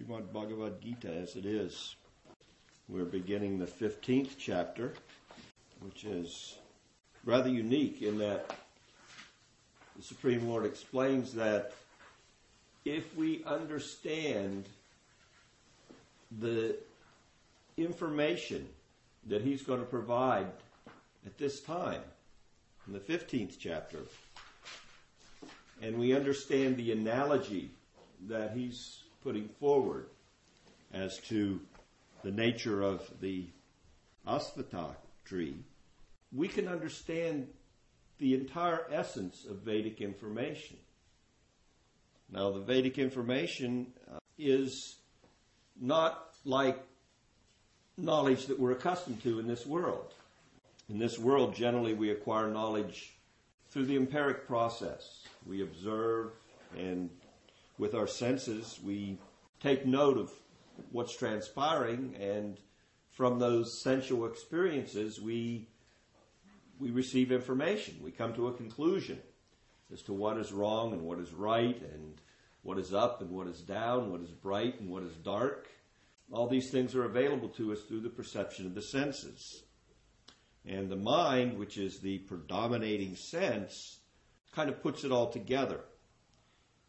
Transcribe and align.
Srimad 0.00 0.32
Bhagavad 0.32 0.80
Gita 0.80 1.12
as 1.12 1.36
it 1.36 1.44
is. 1.44 1.96
We're 2.88 3.04
beginning 3.04 3.58
the 3.58 3.66
15th 3.66 4.30
chapter, 4.38 4.94
which 5.80 6.04
is 6.04 6.56
rather 7.24 7.48
unique 7.48 8.00
in 8.00 8.18
that 8.18 8.56
the 9.96 10.02
Supreme 10.02 10.48
Lord 10.48 10.64
explains 10.64 11.34
that 11.34 11.72
if 12.84 13.14
we 13.16 13.44
understand 13.44 14.66
the 16.38 16.76
information 17.76 18.66
that 19.26 19.42
He's 19.42 19.62
going 19.62 19.80
to 19.80 19.86
provide 19.86 20.46
at 21.26 21.36
this 21.36 21.60
time, 21.60 22.02
in 22.86 22.94
the 22.94 23.00
15th 23.00 23.56
chapter, 23.58 23.98
and 25.82 25.98
we 25.98 26.14
understand 26.14 26.76
the 26.76 26.92
analogy 26.92 27.70
that 28.28 28.52
He's 28.52 28.99
putting 29.22 29.48
forward 29.60 30.06
as 30.92 31.18
to 31.18 31.60
the 32.22 32.30
nature 32.30 32.82
of 32.82 33.08
the 33.20 33.46
Asvatha 34.26 34.94
tree, 35.24 35.56
we 36.32 36.48
can 36.48 36.68
understand 36.68 37.48
the 38.18 38.34
entire 38.34 38.86
essence 38.92 39.46
of 39.48 39.58
Vedic 39.58 40.00
information. 40.00 40.76
Now, 42.30 42.50
the 42.50 42.60
Vedic 42.60 42.98
information 42.98 43.86
uh, 44.10 44.18
is 44.38 44.96
not 45.80 46.34
like 46.44 46.78
knowledge 47.96 48.46
that 48.46 48.58
we're 48.58 48.72
accustomed 48.72 49.22
to 49.22 49.38
in 49.38 49.46
this 49.46 49.66
world. 49.66 50.14
In 50.88 50.98
this 50.98 51.18
world, 51.18 51.54
generally, 51.54 51.94
we 51.94 52.10
acquire 52.10 52.50
knowledge 52.50 53.14
through 53.70 53.86
the 53.86 53.96
empiric 53.96 54.46
process. 54.46 55.24
We 55.46 55.62
observe, 55.62 56.32
and 56.76 57.10
with 57.80 57.94
our 57.94 58.06
senses, 58.06 58.78
we 58.84 59.18
take 59.58 59.86
note 59.86 60.18
of 60.18 60.30
what's 60.92 61.16
transpiring, 61.16 62.14
and 62.20 62.58
from 63.08 63.38
those 63.38 63.80
sensual 63.82 64.26
experiences, 64.26 65.20
we 65.20 65.66
we 66.78 66.90
receive 66.90 67.32
information. 67.32 67.96
We 68.02 68.10
come 68.10 68.34
to 68.34 68.48
a 68.48 68.54
conclusion 68.54 69.18
as 69.92 70.02
to 70.02 70.12
what 70.12 70.36
is 70.38 70.52
wrong 70.52 70.92
and 70.92 71.02
what 71.02 71.18
is 71.18 71.32
right, 71.32 71.80
and 71.80 72.20
what 72.62 72.78
is 72.78 72.92
up 72.92 73.22
and 73.22 73.30
what 73.30 73.46
is 73.46 73.60
down, 73.62 74.12
what 74.12 74.20
is 74.20 74.30
bright 74.30 74.78
and 74.80 74.90
what 74.90 75.02
is 75.02 75.16
dark. 75.16 75.68
All 76.32 76.46
these 76.46 76.70
things 76.70 76.94
are 76.94 77.04
available 77.04 77.48
to 77.50 77.72
us 77.72 77.80
through 77.82 78.00
the 78.00 78.10
perception 78.10 78.66
of 78.66 78.74
the 78.74 78.82
senses. 78.82 79.62
And 80.66 80.90
the 80.90 80.96
mind, 80.96 81.58
which 81.58 81.78
is 81.78 82.00
the 82.00 82.18
predominating 82.18 83.16
sense, 83.16 83.98
kind 84.54 84.68
of 84.68 84.82
puts 84.82 85.04
it 85.04 85.12
all 85.12 85.30
together. 85.30 85.80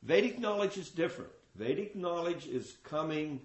Vedic 0.03 0.39
knowledge 0.39 0.77
is 0.77 0.89
different. 0.89 1.31
Vedic 1.55 1.95
knowledge 1.95 2.47
is 2.47 2.75
coming 2.83 3.41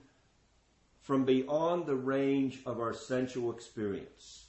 from 1.03 1.25
beyond 1.25 1.87
the 1.87 1.95
range 1.95 2.61
of 2.67 2.81
our 2.81 2.93
sensual 2.93 3.53
experience. 3.53 4.47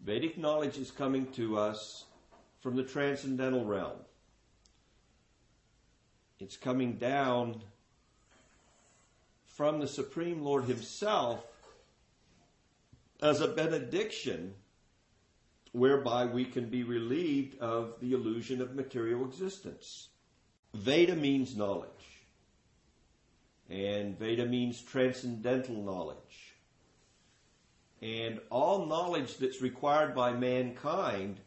Vedic 0.00 0.36
knowledge 0.38 0.76
is 0.76 0.90
coming 0.90 1.26
to 1.32 1.58
us 1.58 2.04
from 2.60 2.76
the 2.76 2.82
transcendental 2.82 3.64
realm. 3.64 3.98
It's 6.38 6.56
coming 6.56 6.94
down 6.94 7.62
from 9.46 9.80
the 9.80 9.88
Supreme 9.88 10.42
Lord 10.42 10.64
Himself 10.64 11.44
as 13.22 13.40
a 13.40 13.48
benediction 13.48 14.54
whereby 15.76 16.24
we 16.24 16.42
can 16.42 16.70
be 16.70 16.82
relieved 16.82 17.58
of 17.60 17.92
the 18.00 18.14
illusion 18.14 18.62
of 18.62 18.74
material 18.74 19.26
existence. 19.26 20.08
Veda 20.72 21.14
means 21.14 21.54
knowledge. 21.54 21.90
And 23.68 24.18
Veda 24.18 24.46
means 24.46 24.80
transcendental 24.80 25.82
knowledge. 25.82 26.54
And 28.00 28.40
all 28.48 28.86
knowledge 28.86 29.36
that's 29.36 29.60
required 29.60 30.14
by 30.14 30.32
mankind 30.32 31.40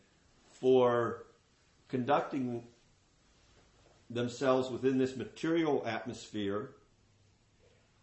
for 0.51 1.25
conducting 1.87 2.65
themselves 4.11 4.69
within 4.69 4.99
this 4.99 5.15
material 5.15 5.83
atmosphere 5.87 6.75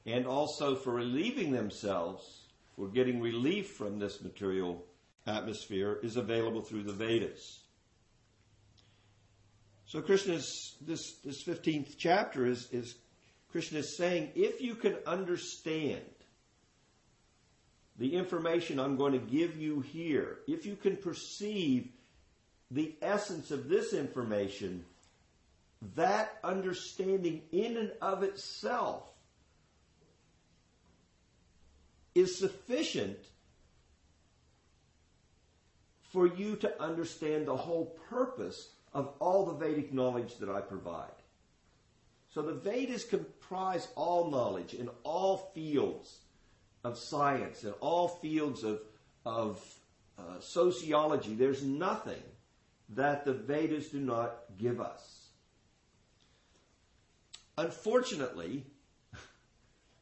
and 0.04 0.26
also 0.26 0.74
for 0.74 0.92
relieving 0.92 1.52
themselves, 1.52 2.46
for 2.74 2.88
getting 2.88 3.20
relief 3.20 3.70
from 3.70 4.00
this 4.00 4.20
material 4.20 4.84
atmosphere, 5.26 5.98
is 6.02 6.16
available 6.16 6.62
through 6.62 6.84
the 6.84 6.92
Vedas. 6.92 7.60
So 9.86 10.02
Krishna's 10.02 10.76
this 10.80 11.16
this 11.24 11.42
fifteenth 11.42 11.96
chapter 11.98 12.46
is 12.46 12.68
is 12.72 12.94
Krishna 13.50 13.80
is 13.80 13.96
saying 13.96 14.32
if 14.34 14.60
you 14.60 14.74
can 14.74 14.96
understand 15.06 16.02
the 17.98 18.14
information 18.14 18.78
I'm 18.78 18.96
going 18.96 19.12
to 19.12 19.18
give 19.18 19.56
you 19.56 19.80
here, 19.80 20.38
if 20.46 20.66
you 20.66 20.76
can 20.76 20.96
perceive 20.96 21.88
the 22.70 22.94
essence 23.00 23.50
of 23.50 23.68
this 23.68 23.92
information, 23.92 24.84
that 25.94 26.36
understanding 26.42 27.42
in 27.52 27.76
and 27.76 27.92
of 28.02 28.22
itself 28.22 29.04
is 32.14 32.38
sufficient 32.38 33.18
for 36.16 36.26
you 36.26 36.56
to 36.56 36.82
understand 36.82 37.44
the 37.44 37.54
whole 37.54 37.94
purpose 38.08 38.70
of 38.94 39.12
all 39.18 39.44
the 39.44 39.52
Vedic 39.52 39.92
knowledge 39.92 40.38
that 40.38 40.48
I 40.48 40.62
provide. 40.62 41.10
So 42.30 42.40
the 42.40 42.54
Vedas 42.54 43.04
comprise 43.04 43.88
all 43.96 44.30
knowledge 44.30 44.72
in 44.72 44.88
all 45.02 45.52
fields 45.54 46.20
of 46.84 46.96
science, 46.96 47.64
in 47.64 47.72
all 47.80 48.08
fields 48.08 48.64
of, 48.64 48.80
of 49.26 49.62
uh, 50.18 50.40
sociology. 50.40 51.34
There's 51.34 51.62
nothing 51.62 52.22
that 52.94 53.26
the 53.26 53.34
Vedas 53.34 53.90
do 53.90 54.00
not 54.00 54.38
give 54.56 54.80
us. 54.80 55.26
Unfortunately, 57.58 58.64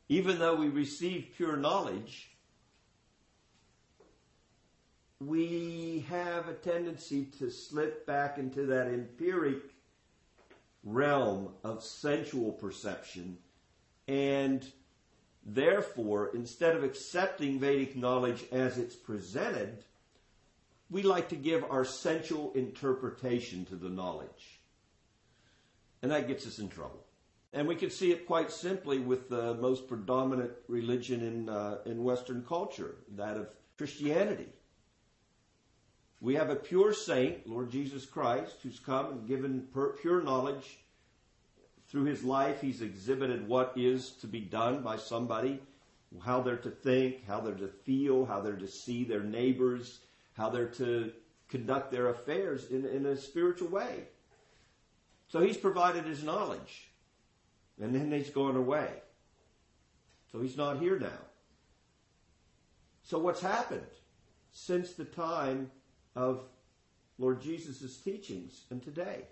even 0.08 0.38
though 0.38 0.54
we 0.54 0.68
receive 0.68 1.32
pure 1.36 1.56
knowledge, 1.56 2.33
we 5.20 6.04
have 6.08 6.48
a 6.48 6.54
tendency 6.54 7.24
to 7.38 7.50
slip 7.50 8.06
back 8.06 8.38
into 8.38 8.66
that 8.66 8.88
empiric 8.88 9.62
realm 10.82 11.48
of 11.62 11.82
sensual 11.82 12.52
perception 12.52 13.38
and 14.06 14.70
therefore 15.46 16.30
instead 16.34 16.76
of 16.76 16.84
accepting 16.84 17.58
Vedic 17.58 17.96
knowledge 17.96 18.44
as 18.52 18.76
it's 18.76 18.96
presented, 18.96 19.84
we 20.90 21.02
like 21.02 21.30
to 21.30 21.36
give 21.36 21.64
our 21.70 21.84
sensual 21.84 22.52
interpretation 22.54 23.64
to 23.66 23.76
the 23.76 23.88
knowledge. 23.88 24.60
And 26.02 26.10
that 26.10 26.28
gets 26.28 26.46
us 26.46 26.58
in 26.58 26.68
trouble. 26.68 27.04
And 27.54 27.66
we 27.66 27.76
can 27.76 27.88
see 27.88 28.10
it 28.10 28.26
quite 28.26 28.50
simply 28.50 28.98
with 28.98 29.30
the 29.30 29.54
most 29.54 29.88
predominant 29.88 30.50
religion 30.68 31.22
in, 31.22 31.48
uh, 31.48 31.78
in 31.86 32.02
Western 32.02 32.44
culture, 32.44 32.96
that 33.16 33.36
of 33.36 33.48
Christianity. 33.78 34.48
We 36.24 36.36
have 36.36 36.48
a 36.48 36.56
pure 36.56 36.94
saint, 36.94 37.46
Lord 37.46 37.70
Jesus 37.70 38.06
Christ, 38.06 38.56
who's 38.62 38.78
come 38.78 39.10
and 39.10 39.28
given 39.28 39.68
pure 40.00 40.22
knowledge. 40.22 40.78
Through 41.88 42.04
his 42.04 42.24
life, 42.24 42.62
he's 42.62 42.80
exhibited 42.80 43.46
what 43.46 43.74
is 43.76 44.12
to 44.22 44.26
be 44.26 44.40
done 44.40 44.80
by 44.80 44.96
somebody, 44.96 45.60
how 46.24 46.40
they're 46.40 46.56
to 46.56 46.70
think, 46.70 47.26
how 47.26 47.40
they're 47.40 47.52
to 47.52 47.68
feel, 47.68 48.24
how 48.24 48.40
they're 48.40 48.56
to 48.56 48.66
see 48.66 49.04
their 49.04 49.22
neighbors, 49.22 50.00
how 50.32 50.48
they're 50.48 50.68
to 50.68 51.12
conduct 51.50 51.92
their 51.92 52.08
affairs 52.08 52.70
in, 52.70 52.86
in 52.86 53.04
a 53.04 53.18
spiritual 53.18 53.68
way. 53.68 54.04
So 55.28 55.40
he's 55.40 55.58
provided 55.58 56.06
his 56.06 56.24
knowledge. 56.24 56.88
And 57.78 57.94
then 57.94 58.10
he's 58.10 58.30
gone 58.30 58.56
away. 58.56 58.88
So 60.32 60.40
he's 60.40 60.56
not 60.56 60.78
here 60.78 60.98
now. 60.98 61.20
So 63.02 63.18
what's 63.18 63.42
happened 63.42 63.82
since 64.52 64.94
the 64.94 65.04
time 65.04 65.70
of 66.14 66.44
Lord 67.18 67.40
Jesus' 67.40 67.98
teachings 67.98 68.62
and 68.70 68.82
today? 68.82 69.22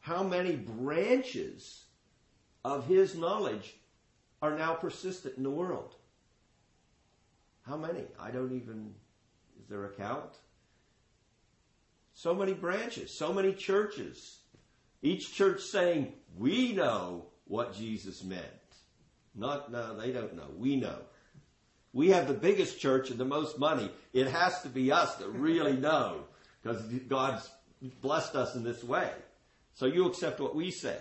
How 0.00 0.22
many 0.22 0.56
branches 0.56 1.84
of 2.64 2.86
his 2.86 3.14
knowledge 3.14 3.74
are 4.40 4.56
now 4.56 4.74
persistent 4.74 5.36
in 5.36 5.42
the 5.42 5.50
world? 5.50 5.94
How 7.62 7.76
many? 7.76 8.04
I 8.18 8.30
don't 8.30 8.52
even, 8.52 8.94
is 9.60 9.68
there 9.68 9.84
a 9.84 9.90
count? 9.90 10.34
So 12.14 12.34
many 12.34 12.54
branches, 12.54 13.12
so 13.12 13.32
many 13.32 13.52
churches, 13.52 14.38
each 15.02 15.34
church 15.34 15.60
saying, 15.62 16.12
we 16.36 16.72
know 16.72 17.26
what 17.44 17.76
Jesus 17.76 18.24
meant. 18.24 18.44
Not, 19.34 19.70
no, 19.70 19.96
they 19.96 20.10
don't 20.10 20.34
know. 20.34 20.48
We 20.56 20.76
know. 20.76 20.98
We 21.92 22.10
have 22.10 22.28
the 22.28 22.34
biggest 22.34 22.78
church 22.78 23.10
and 23.10 23.18
the 23.18 23.24
most 23.24 23.58
money. 23.58 23.90
It 24.12 24.28
has 24.28 24.60
to 24.62 24.68
be 24.68 24.92
us 24.92 25.16
that 25.16 25.28
really 25.28 25.72
know 25.76 26.24
because 26.62 26.82
God's 26.82 27.48
blessed 28.00 28.34
us 28.34 28.54
in 28.54 28.64
this 28.64 28.84
way. 28.84 29.10
So 29.74 29.86
you 29.86 30.06
accept 30.06 30.40
what 30.40 30.54
we 30.54 30.70
say. 30.70 30.98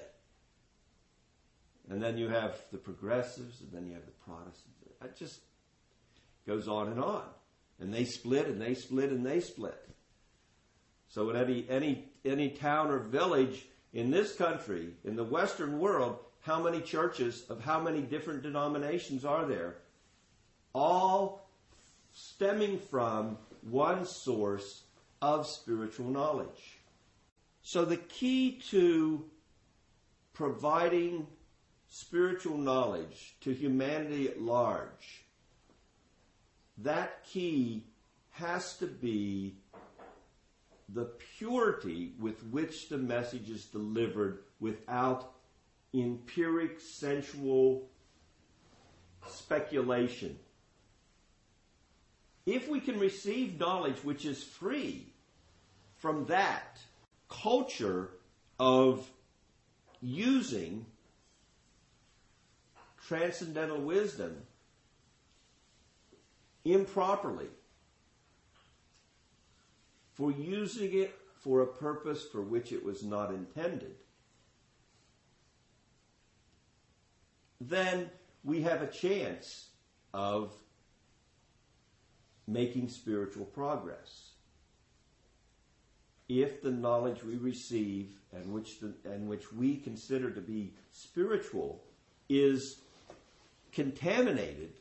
And 1.90 2.02
then 2.02 2.18
you 2.18 2.28
have 2.28 2.58
the 2.72 2.78
progressives, 2.78 3.62
and 3.62 3.72
then 3.72 3.88
you 3.88 3.94
have 3.94 4.06
the 4.06 4.12
Protestants. 4.12 4.64
It 5.02 5.16
just 5.18 5.40
goes 6.46 6.68
on 6.68 6.90
and 6.90 7.00
on. 7.00 7.24
And 7.80 7.94
they 7.94 8.04
split, 8.04 8.48
and 8.48 8.62
they 8.62 8.74
split, 8.74 9.12
and 9.12 9.26
they 9.26 9.40
split. 9.40 9.88
So 11.08 11.30
in 11.30 11.38
any, 11.38 11.66
any, 11.70 12.06
any 12.26 12.50
town 12.50 12.90
or 12.90 13.00
village 13.00 13.66
in 13.94 14.12
this 14.12 14.36
country, 14.36 14.90
in 15.06 15.16
the 15.16 15.24
Western 15.24 15.80
world, 15.80 16.20
how 16.42 16.62
many 16.62 16.82
churches 16.82 17.46
of 17.50 17.64
how 17.64 17.80
many 17.80 18.02
different 18.02 18.44
denominations 18.44 19.24
are 19.24 19.46
there? 19.46 19.78
All 20.80 21.50
stemming 22.14 22.78
from 22.78 23.40
one 23.62 24.06
source 24.06 24.84
of 25.24 25.48
spiritual 25.48 26.06
knowledge. 26.06 26.78
So 27.64 27.84
the 27.84 27.98
key 27.98 28.62
to 28.70 29.26
providing 30.34 31.26
spiritual 31.88 32.60
knowledge 32.60 33.38
to 33.42 33.56
humanity 33.56 34.28
at 34.28 34.40
large, 34.40 35.26
that 36.78 37.26
key 37.26 37.84
has 38.30 38.78
to 38.78 38.86
be 38.86 39.56
the 40.90 41.06
purity 41.40 42.14
with 42.20 42.44
which 42.52 42.88
the 42.88 43.00
message 43.00 43.50
is 43.50 43.66
delivered 43.66 44.44
without 44.60 45.34
empiric 45.96 46.80
sensual 46.80 47.90
speculation. 49.28 50.38
If 52.48 52.70
we 52.70 52.80
can 52.80 52.98
receive 52.98 53.60
knowledge 53.60 53.98
which 54.06 54.24
is 54.24 54.42
free 54.42 55.08
from 55.98 56.26
that 56.28 56.80
culture 57.28 58.12
of 58.58 59.06
using 60.02 60.86
transcendental 63.06 63.82
wisdom 63.82 64.38
improperly, 66.64 67.50
for 70.14 70.32
using 70.32 70.98
it 70.98 71.14
for 71.42 71.62
a 71.62 71.68
purpose 71.68 72.24
for 72.32 72.42
which 72.42 72.72
it 72.72 72.84
was 72.84 73.04
not 73.04 73.30
intended, 73.30 73.96
then 77.60 78.10
we 78.46 78.62
have 78.62 78.82
a 78.82 78.88
chance 78.88 79.68
of 80.14 80.54
making 82.48 82.90
spiritual 82.90 83.46
progress. 83.46 84.32
If 86.30 86.62
the 86.62 86.72
knowledge 86.72 87.24
we 87.24 87.38
receive 87.38 88.10
and 88.34 88.54
which, 88.54 88.80
the, 88.80 88.94
and 89.06 89.28
which 89.28 89.52
we 89.54 89.78
consider 89.78 90.32
to 90.32 90.42
be 90.42 90.74
spiritual 90.92 91.84
is 92.30 92.82
contaminated 93.72 94.74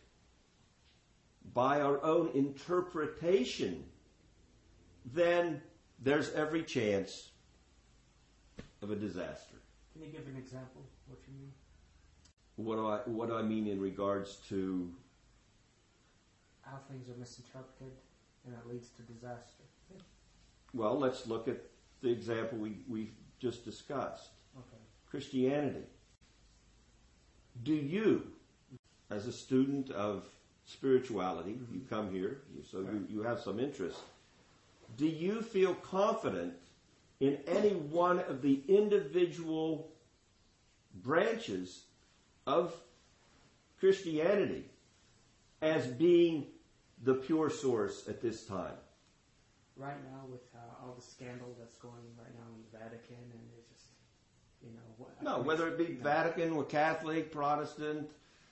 by 1.55 1.81
our 1.81 2.03
own 2.03 2.31
interpretation, 2.35 3.85
then 5.15 5.61
there's 6.03 6.33
every 6.33 6.63
chance 6.63 7.31
of 8.83 8.91
a 8.91 8.97
disaster. 8.97 9.57
Can 9.93 10.03
you 10.03 10.11
give 10.11 10.27
an 10.27 10.37
example 10.37 10.83
what 11.09 11.19
you 11.27 11.35
mean? 11.39 11.53
What 12.57 12.77
do 12.77 12.87
I 12.87 12.97
what 13.11 13.29
do 13.29 13.37
I 13.37 13.43
mean 13.43 13.67
in 13.67 13.81
regards 13.81 14.37
to 14.49 14.91
How 16.67 16.79
things 16.91 17.09
are 17.09 17.19
misinterpreted 17.19 17.93
and 18.45 18.55
it 18.55 18.73
leads 18.73 18.89
to 18.91 19.03
disaster. 19.03 19.65
well, 20.75 20.99
let's 20.99 21.27
look 21.27 21.49
at 21.49 21.59
the 22.03 22.11
example 22.11 22.59
we, 22.59 22.79
we 22.89 23.11
just 23.39 23.65
discussed. 23.65 24.31
Okay. 24.57 24.83
Christianity. 25.11 25.85
Do 27.63 27.75
you, 27.75 28.27
as 29.11 29.27
a 29.27 29.33
student 29.33 29.91
of 29.91 30.25
spirituality, 30.67 31.53
mm-hmm. 31.53 31.75
you 31.75 31.81
come 31.89 32.11
here, 32.11 32.43
you, 32.55 32.63
so 32.71 32.81
you, 32.81 33.07
you 33.09 33.23
have 33.23 33.41
some 33.41 33.59
interest, 33.59 33.99
do 34.97 35.07
you 35.07 35.43
feel 35.43 35.75
confident 35.75 36.55
in 37.21 37.39
any 37.47 37.71
one 37.71 38.21
of 38.21 38.43
the 38.43 38.63
individual 38.69 39.89
branches 41.03 41.83
of 42.47 42.75
Christianity 43.79 44.65
as 45.63 45.87
being 45.87 46.47
the 47.07 47.15
pure 47.15 47.49
source 47.49 48.07
at 48.09 48.21
this 48.21 48.45
time? 48.45 48.75
Right 49.77 50.03
now, 50.11 50.23
with 50.31 50.41
uh, 50.55 50.59
all 50.85 50.95
the 50.95 51.03
scandal 51.03 51.55
that's 51.59 51.77
going 51.77 51.95
right 52.19 52.35
now 52.35 52.47
in 52.55 52.63
the 52.71 52.79
Vatican, 52.79 53.17
and 53.31 53.41
it's 53.57 53.69
just, 53.73 53.87
you 54.63 54.71
know, 54.71 54.81
what, 54.99 55.23
No, 55.23 55.41
whether 55.41 55.69
it 55.69 55.79
be 55.79 55.95
No. 55.95 56.03
Vatican 56.03 56.53
or 56.53 56.65
Catholic, 56.65 57.31
Protestant, 57.31 58.11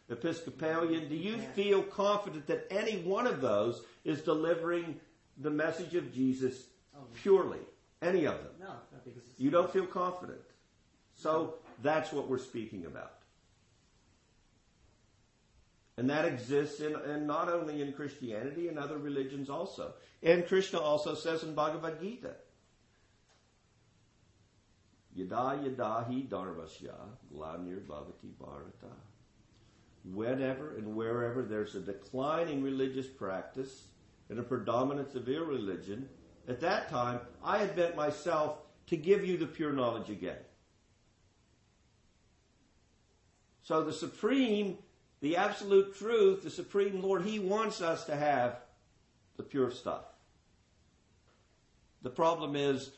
Episcopalian, 0.09 1.09
do 1.09 1.17
you 1.17 1.37
Yeah. 1.37 1.53
feel 1.53 1.83
confident 1.83 2.47
that 2.47 2.67
any 2.71 3.03
one 3.03 3.27
of 3.27 3.41
those 3.41 3.83
is 4.05 4.23
delivering 4.23 5.01
the 5.39 5.51
message 5.51 5.95
of 5.95 6.13
Jesus 6.13 6.69
Oh, 6.95 7.07
purely? 7.15 7.61
Any 8.03 8.27
of 8.27 8.37
them? 8.43 8.53
no, 8.61 8.75
because 9.05 9.17
it's, 9.27 9.41
You 9.41 9.51
don't 9.51 9.71
feel 9.73 9.87
confident. 9.87 10.43
So 11.15 11.55
that's 11.83 12.13
what 12.13 12.29
we're 12.29 12.39
speaking 12.39 12.85
about. 12.87 13.15
And 16.05 16.11
that 16.11 16.27
exists 16.27 16.81
in, 16.81 16.95
in 17.09 17.27
not 17.27 17.49
only 17.49 17.81
in 17.81 17.95
Christianity, 17.95 18.69
in 18.69 18.77
other 18.77 18.99
religions 18.99 19.49
also. 19.49 19.95
And 20.23 20.47
Krishna 20.47 20.79
also 20.79 21.15
says 21.15 21.43
in 21.43 21.55
Bhagavad 21.55 21.99
Gita, 21.99 22.35
Yada 25.15 25.63
yada 25.65 26.05
hi 26.07 26.27
dharmasya 26.29 26.93
glanir 27.35 27.81
bhavati 27.89 28.37
bharata. 28.39 28.93
Whenever 30.05 30.77
and 30.77 30.95
wherever 30.95 31.43
there's 31.43 31.75
a 31.75 31.81
decline 31.81 32.49
in 32.49 32.63
religious 32.63 33.07
practice 33.07 33.85
and 34.29 34.39
a 34.39 34.43
predominance 34.43 35.15
of 35.15 35.27
irreligion, 35.27 36.07
at 36.47 36.61
that 36.61 36.91
time 36.91 37.21
I 37.43 37.65
bent 37.65 37.97
myself 37.97 38.59
to 38.89 38.99
give 38.99 39.25
you 39.25 39.39
the 39.39 39.47
pure 39.47 39.73
knowledge 39.73 40.11
again. 40.11 40.37
So 43.63 43.83
the 43.83 43.95
supreme, 43.95 44.77
the 45.25 45.39
absolute 45.39 45.97
truth, 45.97 46.43
the 46.43 46.51
supreme 46.51 47.01
Lord, 47.01 47.23
He 47.23 47.39
wants 47.39 47.81
us 47.81 48.05
to 48.05 48.15
have 48.15 48.59
the 49.39 49.43
pure 49.43 49.71
stuff. 49.71 50.05
The 52.03 52.11
problem 52.11 52.55
is, 52.55 52.91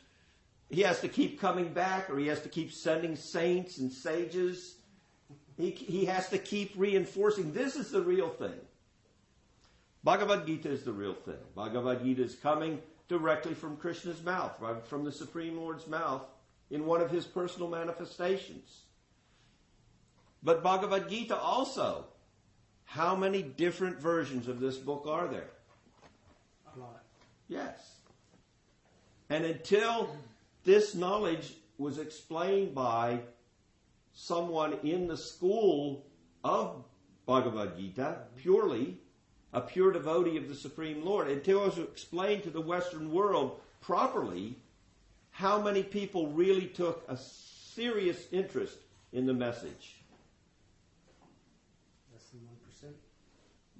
He 0.69 0.81
has 0.81 0.99
to 0.99 1.07
keep 1.07 1.39
coming 1.39 1.71
back 1.71 2.09
or 2.09 2.19
He 2.19 2.27
has 2.27 2.41
to 2.41 2.49
keep 2.49 2.73
sending 2.73 3.15
saints 3.15 3.77
and 3.77 3.89
sages. 3.89 4.75
He, 5.55 5.71
he 5.71 6.03
has 6.03 6.27
to 6.27 6.37
keep 6.37 6.73
reinforcing 6.75 7.53
this 7.53 7.77
is 7.77 7.91
the 7.91 8.01
real 8.01 8.27
thing. 8.27 8.59
Bhagavad 10.03 10.45
Gita 10.45 10.69
is 10.69 10.83
the 10.83 10.91
real 10.91 11.13
thing. 11.13 11.39
Bhagavad 11.55 12.03
Gita 12.03 12.23
is 12.23 12.35
coming 12.35 12.81
directly 13.07 13.53
from 13.53 13.77
Krishna's 13.77 14.21
mouth, 14.21 14.61
from 14.83 15.05
the 15.05 15.13
Supreme 15.13 15.55
Lord's 15.55 15.87
mouth 15.87 16.23
in 16.71 16.85
one 16.85 16.99
of 16.99 17.09
his 17.09 17.25
personal 17.25 17.69
manifestations. 17.69 18.81
But 20.43 20.61
Bhagavad 20.61 21.09
Gita 21.09 21.37
also, 21.37 22.07
how 22.87 23.15
many 23.15 23.43
different 23.43 23.99
versions 23.99 24.47
of 24.47 24.59
this 24.59 24.77
book 24.77 25.05
are 25.07 25.27
there? 25.27 25.51
a 26.75 26.79
lot. 26.79 27.03
Yes. 27.47 27.95
And 29.29 29.45
until 29.45 30.09
this 30.63 30.95
knowledge 30.95 31.53
was 31.77 31.99
explained 31.99 32.73
by 32.73 33.19
someone 34.13 34.77
in 34.83 35.07
the 35.07 35.17
school 35.17 36.05
of 36.43 36.83
Bhagavad 37.25 37.77
Gita, 37.77 38.19
purely 38.37 38.97
a 39.53 39.61
pure 39.61 39.91
devotee 39.91 40.37
of 40.37 40.47
the 40.47 40.55
Supreme 40.55 41.03
Lord, 41.03 41.27
until 41.27 41.63
it 41.63 41.77
was 41.77 41.77
explained 41.79 42.43
to 42.43 42.49
the 42.49 42.61
Western 42.61 43.11
world 43.11 43.59
properly, 43.81 44.55
how 45.31 45.61
many 45.61 45.83
people 45.83 46.27
really 46.27 46.67
took 46.67 47.05
a 47.07 47.17
serious 47.17 48.27
interest 48.31 48.77
in 49.13 49.25
the 49.25 49.33
message? 49.33 49.97
Less 52.11 52.23
than 52.31 52.45
one 52.45 52.57
percent. 52.65 52.95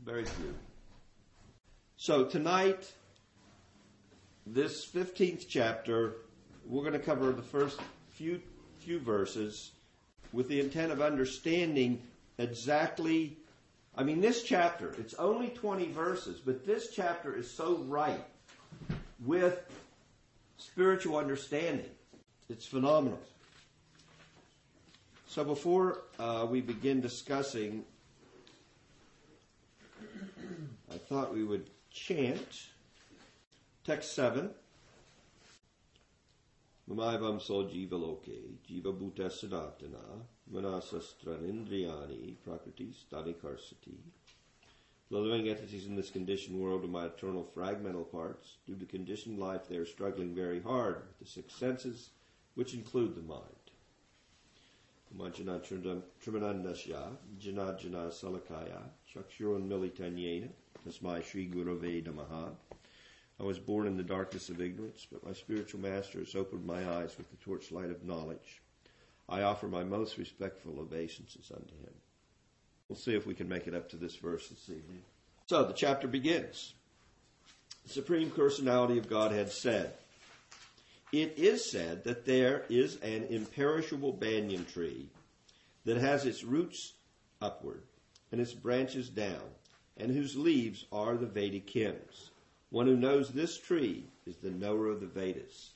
Very 0.08 0.24
few. 0.24 0.56
So 1.98 2.24
tonight, 2.24 2.94
this 4.46 4.90
15th 4.90 5.48
chapter, 5.50 6.20
we're 6.66 6.84
going 6.84 6.94
to 6.94 7.00
cover 7.00 7.34
the 7.34 7.42
first 7.42 7.78
few, 8.12 8.42
few 8.78 9.02
verses 9.02 9.74
with 10.32 10.48
the 10.48 10.62
intent 10.62 10.94
of 10.94 11.02
understanding 11.02 12.02
exactly. 12.38 13.36
I 13.98 14.04
mean, 14.04 14.22
this 14.22 14.44
chapter, 14.44 14.96
it's 14.98 15.14
only 15.16 15.50
20 15.50 15.92
verses, 15.92 16.40
but 16.40 16.66
this 16.66 16.92
chapter 16.96 17.36
is 17.36 17.52
so 17.52 17.80
ripe 17.80 18.30
with 19.26 19.60
spiritual 20.58 21.18
understanding. 21.18 21.90
It's 22.48 22.66
phenomenal. 22.66 23.20
So 25.28 25.44
before 25.44 26.04
uh, 26.18 26.48
we 26.50 26.62
begin 26.62 27.02
discussing 27.02 27.84
I 30.92 30.97
thought 31.08 31.34
we 31.34 31.44
would 31.44 31.70
chant 31.90 32.68
text 33.86 34.14
7. 34.14 34.50
Mamaivam 36.90 37.42
so 37.42 37.64
jiva 37.64 37.94
loke, 37.94 38.30
jiva 38.70 38.94
bhuta 38.94 39.30
sanatana, 39.30 40.26
manasastranindriyani, 40.52 42.36
prakriti 42.44 42.94
stadikarsati. 42.94 43.96
The 45.10 45.18
living 45.18 45.48
entities 45.48 45.86
in 45.86 45.96
this 45.96 46.10
conditioned 46.10 46.60
world 46.60 46.84
are 46.84 46.88
my 46.88 47.06
eternal 47.06 47.50
fragmental 47.56 48.12
parts. 48.12 48.58
Due 48.66 48.76
to 48.76 48.86
conditioned 48.86 49.40
life, 49.40 49.70
they 49.70 49.78
are 49.78 49.86
struggling 49.86 50.36
very 50.36 50.62
hard 50.62 51.04
with 51.08 51.20
the 51.20 51.26
six 51.26 51.54
senses, 51.56 52.10
which 52.56 52.74
include 52.74 53.16
the 53.16 53.22
mind. 53.22 53.44
Manjana 55.16 55.62
Trimanandasya, 56.22 57.16
Jana 57.40 57.78
Jana 57.80 58.10
Salakaya, 58.10 58.82
Chakshuran 59.18 59.68
Militanyena, 59.68 60.50
Tasmai 60.88 61.24
Sri 61.24 61.48
Gurave 61.48 62.04
Namaha. 62.04 62.52
I 63.40 63.44
was 63.44 63.60
born 63.60 63.88
in 63.88 63.98
the 63.98 64.04
darkness 64.04 64.50
of 64.50 64.62
ignorance, 64.62 65.06
but 65.12 65.26
my 65.26 65.34
spiritual 65.34 65.80
master 65.80 66.20
has 66.20 66.36
opened 66.36 66.66
my 66.66 66.88
eyes 66.90 67.18
with 67.18 67.30
the 67.30 67.38
torchlight 67.38 67.92
of 67.92 68.04
knowledge. 68.04 68.62
I 69.30 69.42
offer 69.42 69.68
my 69.68 69.84
most 69.84 70.18
respectful 70.18 70.80
obeisances 70.80 71.52
unto 71.52 71.74
him. 71.76 71.94
We'll 72.88 72.98
see 72.98 73.16
if 73.16 73.28
we 73.28 73.36
can 73.36 73.50
make 73.50 73.68
it 73.68 73.76
up 73.76 73.90
to 73.90 73.98
this 73.98 74.16
verse 74.16 74.48
this 74.48 74.70
evening. 74.70 75.02
So 75.48 75.64
the 75.64 75.74
chapter 75.74 76.08
begins. 76.08 76.74
The 77.86 77.94
Supreme 77.94 78.32
Personality 78.32 78.98
of 78.98 79.10
Godhead 79.10 79.52
said, 79.52 79.94
It 81.12 81.34
is 81.38 81.70
said 81.70 82.06
that 82.06 82.26
there 82.26 82.64
is 82.70 82.96
an 82.98 83.28
imperishable 83.30 84.14
banyan 84.14 84.66
tree 84.66 85.10
that 85.86 85.98
has 85.98 86.26
its 86.26 86.44
roots 86.44 86.94
upward 87.42 87.84
and 88.32 88.42
its 88.42 88.54
branches 88.54 89.10
down, 89.10 89.42
and 89.98 90.12
whose 90.12 90.36
leaves 90.36 90.86
are 90.92 91.16
the 91.16 91.26
Vedic 91.26 91.70
hymns. 91.70 92.32
One 92.70 92.88
who 92.88 92.98
knows 92.98 93.30
this 93.30 93.58
tree 93.58 94.04
is 94.26 94.36
the 94.38 94.52
knower 94.52 94.88
of 94.88 95.00
the 95.00 95.08
Vedas. 95.08 95.72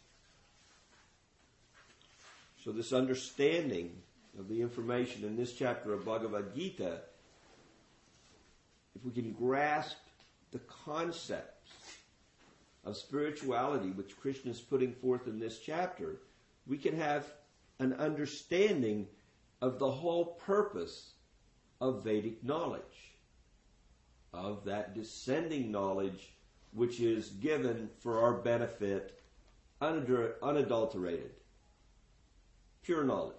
So, 2.64 2.72
this 2.72 2.94
understanding 2.94 3.92
of 4.38 4.48
the 4.48 4.62
information 4.62 5.24
in 5.24 5.36
this 5.36 5.54
chapter 5.54 5.94
of 5.94 6.06
Bhagavad 6.06 6.54
Gita, 6.56 7.00
if 8.96 9.04
we 9.04 9.12
can 9.12 9.32
grasp 9.32 9.98
the 10.52 10.60
concepts 10.86 11.72
of 12.84 12.98
spirituality 12.98 13.90
which 13.90 14.20
Krishna 14.20 14.52
is 14.52 14.60
putting 14.60 14.94
forth 14.94 15.28
in 15.28 15.40
this 15.40 15.60
chapter, 15.60 16.18
we 16.68 16.78
can 16.78 16.98
have 16.98 17.26
an 17.80 17.94
understanding 17.94 19.08
of 19.62 19.80
the 19.80 19.90
whole 19.90 20.26
purpose 20.46 21.11
of 21.82 22.04
Vedic 22.04 22.44
knowledge, 22.44 23.16
of 24.34 24.64
that 24.66 24.96
descending 24.96 25.72
knowledge 25.72 26.32
which 26.72 27.02
is 27.02 27.30
given 27.30 27.90
for 28.00 28.22
our 28.22 28.36
benefit, 28.36 29.20
unadulterated, 29.82 31.32
pure 32.84 33.04
knowledge. 33.04 33.36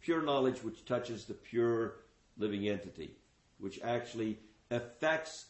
Pure 0.00 0.22
knowledge 0.22 0.62
which 0.62 0.84
touches 0.84 1.24
the 1.24 1.34
pure 1.34 1.96
living 2.38 2.68
entity, 2.68 3.10
which 3.58 3.80
actually 3.82 4.38
affects 4.70 5.46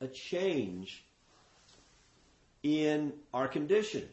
a 0.00 0.08
change 0.08 1.04
in 2.64 3.12
our 3.32 3.46
condition. 3.46 4.08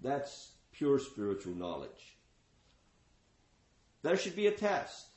That's 0.00 0.52
pure 0.72 0.98
spiritual 0.98 1.54
knowledge. 1.54 2.16
There 4.02 4.16
should 4.16 4.36
be 4.36 4.46
a 4.46 4.52
test. 4.52 5.08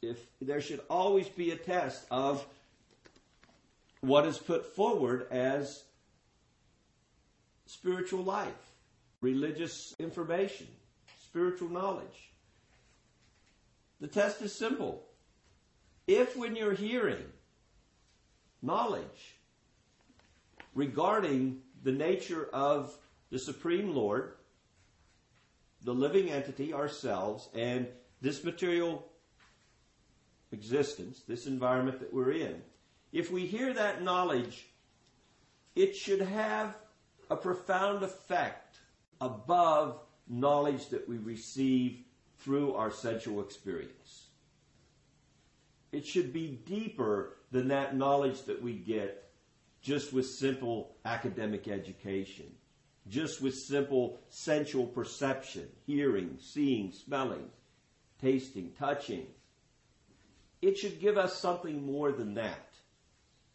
If 0.00 0.18
there 0.40 0.60
should 0.60 0.80
always 0.90 1.28
be 1.28 1.50
a 1.50 1.56
test 1.56 2.04
of 2.10 2.44
what 4.00 4.26
is 4.26 4.38
put 4.38 4.74
forward 4.74 5.28
as 5.30 5.84
spiritual 7.66 8.22
life, 8.24 8.72
religious 9.20 9.94
information, 9.98 10.66
spiritual 11.24 11.68
knowledge. 11.68 12.30
The 14.00 14.08
test 14.08 14.42
is 14.42 14.52
simple. 14.52 15.04
If 16.06 16.36
when 16.36 16.56
you're 16.56 16.74
hearing 16.74 17.24
knowledge 18.60 19.36
regarding 20.74 21.62
the 21.84 21.92
nature 21.92 22.48
of 22.52 22.96
the 23.30 23.38
Supreme 23.38 23.94
Lord, 23.94 24.34
the 25.84 25.94
living 25.94 26.28
entity, 26.28 26.74
ourselves, 26.74 27.48
and 27.54 27.86
this 28.20 28.44
material 28.44 29.06
existence, 30.52 31.22
this 31.26 31.46
environment 31.46 32.00
that 32.00 32.12
we're 32.12 32.32
in, 32.32 32.62
if 33.12 33.30
we 33.30 33.46
hear 33.46 33.72
that 33.72 34.02
knowledge, 34.02 34.66
it 35.74 35.94
should 35.96 36.20
have 36.20 36.74
a 37.30 37.36
profound 37.36 38.02
effect 38.02 38.78
above 39.20 40.00
knowledge 40.28 40.88
that 40.88 41.08
we 41.08 41.18
receive 41.18 42.00
through 42.38 42.74
our 42.74 42.90
sensual 42.90 43.40
experience. 43.40 44.28
It 45.92 46.06
should 46.06 46.32
be 46.32 46.60
deeper 46.66 47.36
than 47.50 47.68
that 47.68 47.94
knowledge 47.96 48.42
that 48.42 48.62
we 48.62 48.72
get 48.72 49.30
just 49.82 50.12
with 50.12 50.26
simple 50.26 50.96
academic 51.04 51.68
education, 51.68 52.46
just 53.08 53.42
with 53.42 53.54
simple 53.54 54.20
sensual 54.28 54.86
perception, 54.86 55.68
hearing, 55.86 56.38
seeing, 56.40 56.92
smelling, 56.92 57.50
tasting, 58.20 58.72
touching. 58.78 59.26
It 60.62 60.78
should 60.78 61.00
give 61.00 61.18
us 61.18 61.38
something 61.38 61.84
more 61.84 62.12
than 62.12 62.34
that. 62.34 62.68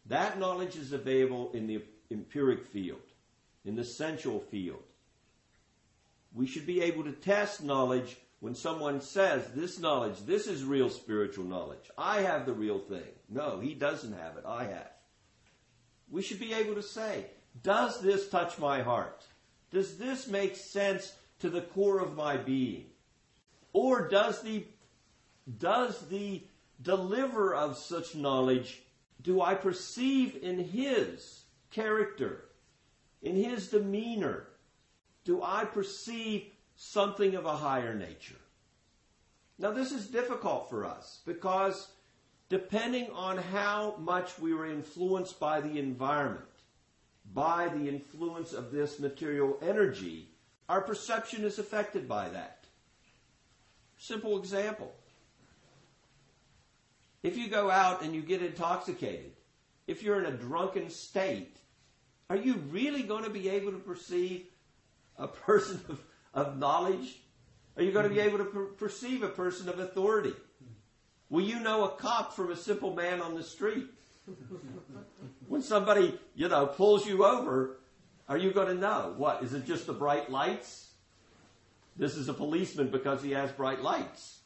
That 0.06 0.38
knowledge 0.38 0.76
is 0.76 0.92
available 0.92 1.50
in 1.52 1.66
the 1.66 1.82
empiric 2.10 2.66
field, 2.66 3.00
in 3.64 3.74
the 3.74 3.84
sensual 3.84 4.40
field. 4.40 4.82
We 6.34 6.46
should 6.46 6.66
be 6.66 6.82
able 6.82 7.04
to 7.04 7.12
test 7.12 7.64
knowledge 7.64 8.18
when 8.40 8.54
someone 8.54 9.00
says, 9.00 9.48
this 9.54 9.78
knowledge, 9.78 10.20
this 10.24 10.46
is 10.46 10.62
real 10.62 10.90
spiritual 10.90 11.44
knowledge. 11.44 11.90
I 11.96 12.20
have 12.20 12.46
the 12.46 12.52
real 12.52 12.78
thing. 12.78 13.08
No, 13.28 13.58
he 13.58 13.74
doesn't 13.74 14.12
have 14.12 14.36
it. 14.36 14.44
I 14.46 14.64
have. 14.64 14.92
We 16.10 16.22
should 16.22 16.38
be 16.38 16.54
able 16.54 16.74
to 16.74 16.82
say, 16.82 17.26
does 17.62 18.00
this 18.00 18.28
touch 18.28 18.58
my 18.58 18.82
heart? 18.82 19.24
Does 19.70 19.98
this 19.98 20.28
make 20.28 20.56
sense 20.56 21.14
to 21.40 21.50
the 21.50 21.62
core 21.62 22.00
of 22.00 22.16
my 22.16 22.36
being? 22.36 22.86
Or 23.72 24.08
does 24.08 24.42
the, 24.42 24.64
does 25.58 26.08
the 26.08 26.42
deliverer 26.82 27.54
of 27.54 27.76
such 27.76 28.14
knowledge 28.14 28.82
do 29.22 29.42
I 29.42 29.54
perceive 29.54 30.38
in 30.42 30.58
his 30.58 31.42
character, 31.70 32.44
in 33.20 33.34
his 33.34 33.68
demeanor, 33.68 34.46
do 35.24 35.42
I 35.42 35.64
perceive 35.64 36.46
something 36.76 37.34
of 37.34 37.44
a 37.44 37.56
higher 37.56 37.94
nature? 37.94 38.36
Now, 39.58 39.72
this 39.72 39.90
is 39.90 40.06
difficult 40.06 40.70
for 40.70 40.86
us 40.86 41.20
because 41.26 41.88
depending 42.48 43.10
on 43.10 43.38
how 43.38 43.96
much 43.98 44.38
we 44.38 44.54
were 44.54 44.66
influenced 44.66 45.40
by 45.40 45.60
the 45.60 45.78
environment, 45.78 46.44
by 47.34 47.68
the 47.68 47.88
influence 47.88 48.52
of 48.52 48.70
this 48.70 49.00
material 49.00 49.58
energy, 49.60 50.30
our 50.68 50.80
perception 50.80 51.44
is 51.44 51.58
affected 51.58 52.08
by 52.08 52.28
that. 52.28 52.64
Simple 53.98 54.38
example. 54.38 54.94
If 57.28 57.36
you 57.36 57.48
go 57.48 57.70
out 57.70 58.00
and 58.00 58.14
you 58.14 58.22
get 58.22 58.40
intoxicated, 58.40 59.32
if 59.86 60.02
you're 60.02 60.18
in 60.18 60.24
a 60.24 60.34
drunken 60.34 60.88
state, 60.88 61.54
are 62.30 62.36
you 62.36 62.54
really 62.70 63.02
going 63.02 63.24
to 63.24 63.28
be 63.28 63.50
able 63.50 63.70
to 63.72 63.78
perceive 63.78 64.46
a 65.18 65.28
person 65.28 65.78
of, 65.90 66.00
of 66.32 66.58
knowledge? 66.58 67.18
Are 67.76 67.82
you 67.82 67.92
going 67.92 68.08
to 68.08 68.14
be 68.14 68.20
able 68.20 68.38
to 68.38 68.46
per- 68.46 68.64
perceive 68.64 69.22
a 69.22 69.28
person 69.28 69.68
of 69.68 69.78
authority? 69.78 70.32
Will 71.28 71.44
you 71.44 71.60
know 71.60 71.84
a 71.84 71.90
cop 71.90 72.32
from 72.32 72.50
a 72.50 72.56
simple 72.56 72.94
man 72.94 73.20
on 73.20 73.34
the 73.34 73.42
street? 73.42 73.88
when 75.48 75.60
somebody, 75.60 76.18
you 76.34 76.48
know, 76.48 76.64
pulls 76.64 77.06
you 77.06 77.26
over, 77.26 77.76
are 78.26 78.38
you 78.38 78.52
going 78.52 78.68
to 78.68 78.80
know? 78.80 79.12
What? 79.18 79.42
Is 79.42 79.52
it 79.52 79.66
just 79.66 79.86
the 79.86 79.92
bright 79.92 80.30
lights? 80.30 80.92
This 81.94 82.16
is 82.16 82.30
a 82.30 82.34
policeman 82.34 82.88
because 82.88 83.22
he 83.22 83.32
has 83.32 83.52
bright 83.52 83.82
lights. 83.82 84.38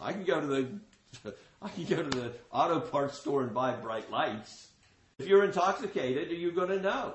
I 0.00 0.14
can 0.14 0.24
go 0.24 0.40
to 0.40 0.46
the 0.46 1.34
I 1.64 1.68
can 1.68 1.84
go 1.84 2.02
to 2.02 2.10
the 2.10 2.32
auto 2.50 2.80
parts 2.80 3.18
store 3.18 3.42
and 3.42 3.54
buy 3.54 3.72
bright 3.72 4.10
lights. 4.10 4.68
If 5.18 5.26
you're 5.26 5.44
intoxicated, 5.44 6.30
are 6.30 6.34
you 6.34 6.50
going 6.50 6.70
to 6.70 6.80
know? 6.80 7.14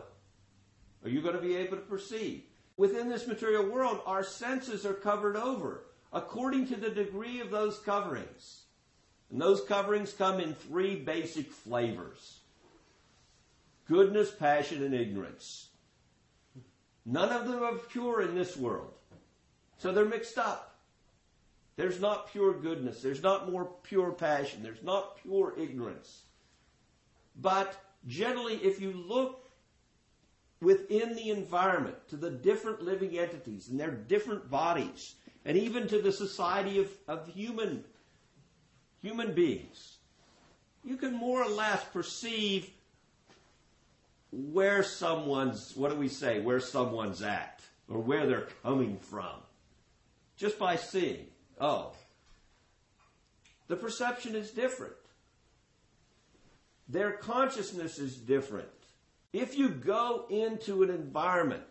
Are 1.03 1.09
you 1.09 1.21
going 1.21 1.35
to 1.35 1.41
be 1.41 1.55
able 1.55 1.77
to 1.77 1.83
perceive? 1.83 2.43
Within 2.77 3.09
this 3.09 3.27
material 3.27 3.65
world, 3.65 4.01
our 4.05 4.23
senses 4.23 4.85
are 4.85 4.93
covered 4.93 5.35
over 5.35 5.83
according 6.13 6.67
to 6.67 6.75
the 6.75 6.89
degree 6.89 7.41
of 7.41 7.51
those 7.51 7.79
coverings. 7.79 8.61
And 9.29 9.41
those 9.41 9.61
coverings 9.61 10.13
come 10.13 10.39
in 10.39 10.53
three 10.53 10.95
basic 10.95 11.51
flavors 11.51 12.39
goodness, 13.87 14.29
passion, 14.31 14.83
and 14.83 14.93
ignorance. 14.93 15.69
None 17.05 17.29
of 17.29 17.47
them 17.47 17.63
are 17.63 17.75
pure 17.75 18.21
in 18.21 18.35
this 18.35 18.57
world. 18.57 18.91
So 19.77 19.93
they're 19.93 20.03
mixed 20.03 20.37
up. 20.37 20.66
There's 21.77 22.01
not 22.01 22.31
pure 22.31 22.53
goodness. 22.53 23.01
There's 23.01 23.21
not 23.21 23.51
more 23.51 23.69
pure 23.83 24.11
passion. 24.11 24.63
There's 24.63 24.83
not 24.83 25.21
pure 25.21 25.53
ignorance. 25.57 26.23
But 27.39 27.79
generally, 28.07 28.55
if 28.55 28.81
you 28.81 28.91
look 28.91 29.47
within 30.59 31.15
the 31.15 31.29
environment, 31.29 31.95
to 32.09 32.17
the 32.17 32.31
different 32.31 32.81
living 32.81 33.17
entities 33.17 33.69
and 33.69 33.79
their 33.79 33.91
different 33.91 34.49
bodies, 34.49 35.13
and 35.45 35.55
even 35.55 35.87
to 35.87 36.01
the 36.01 36.11
society 36.11 36.79
of, 36.79 36.89
of 37.07 37.27
human, 37.27 37.83
human 38.99 39.33
beings, 39.33 39.97
you 40.83 40.97
can 40.97 41.13
more 41.13 41.43
or 41.43 41.49
less 41.49 41.83
perceive 41.93 42.71
where 44.31 44.81
someone's, 44.81 45.75
what 45.75 45.91
do 45.91 45.95
we 45.95 46.07
say, 46.07 46.39
where 46.39 46.59
someone's 46.59 47.21
at, 47.21 47.61
or 47.87 47.99
where 47.99 48.25
they're 48.25 48.47
coming 48.63 48.97
from, 48.97 49.35
just 50.37 50.57
by 50.57 50.75
seeing. 50.75 51.27
Oh, 51.59 51.93
the 53.67 53.75
perception 53.75 54.35
is 54.35 54.51
different. 54.51 54.93
Their 56.87 57.11
consciousness 57.11 57.99
is 57.99 58.15
different. 58.15 58.69
If 59.33 59.57
you 59.57 59.69
go 59.69 60.25
into 60.29 60.83
an 60.83 60.89
environment, 60.89 61.63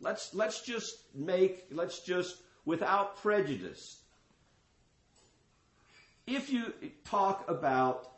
let's, 0.00 0.34
let's 0.34 0.60
just 0.60 0.96
make, 1.14 1.66
let's 1.72 2.00
just, 2.00 2.36
without 2.64 3.16
prejudice, 3.16 4.02
if 6.26 6.50
you 6.50 6.72
talk 7.04 7.48
about 7.50 8.08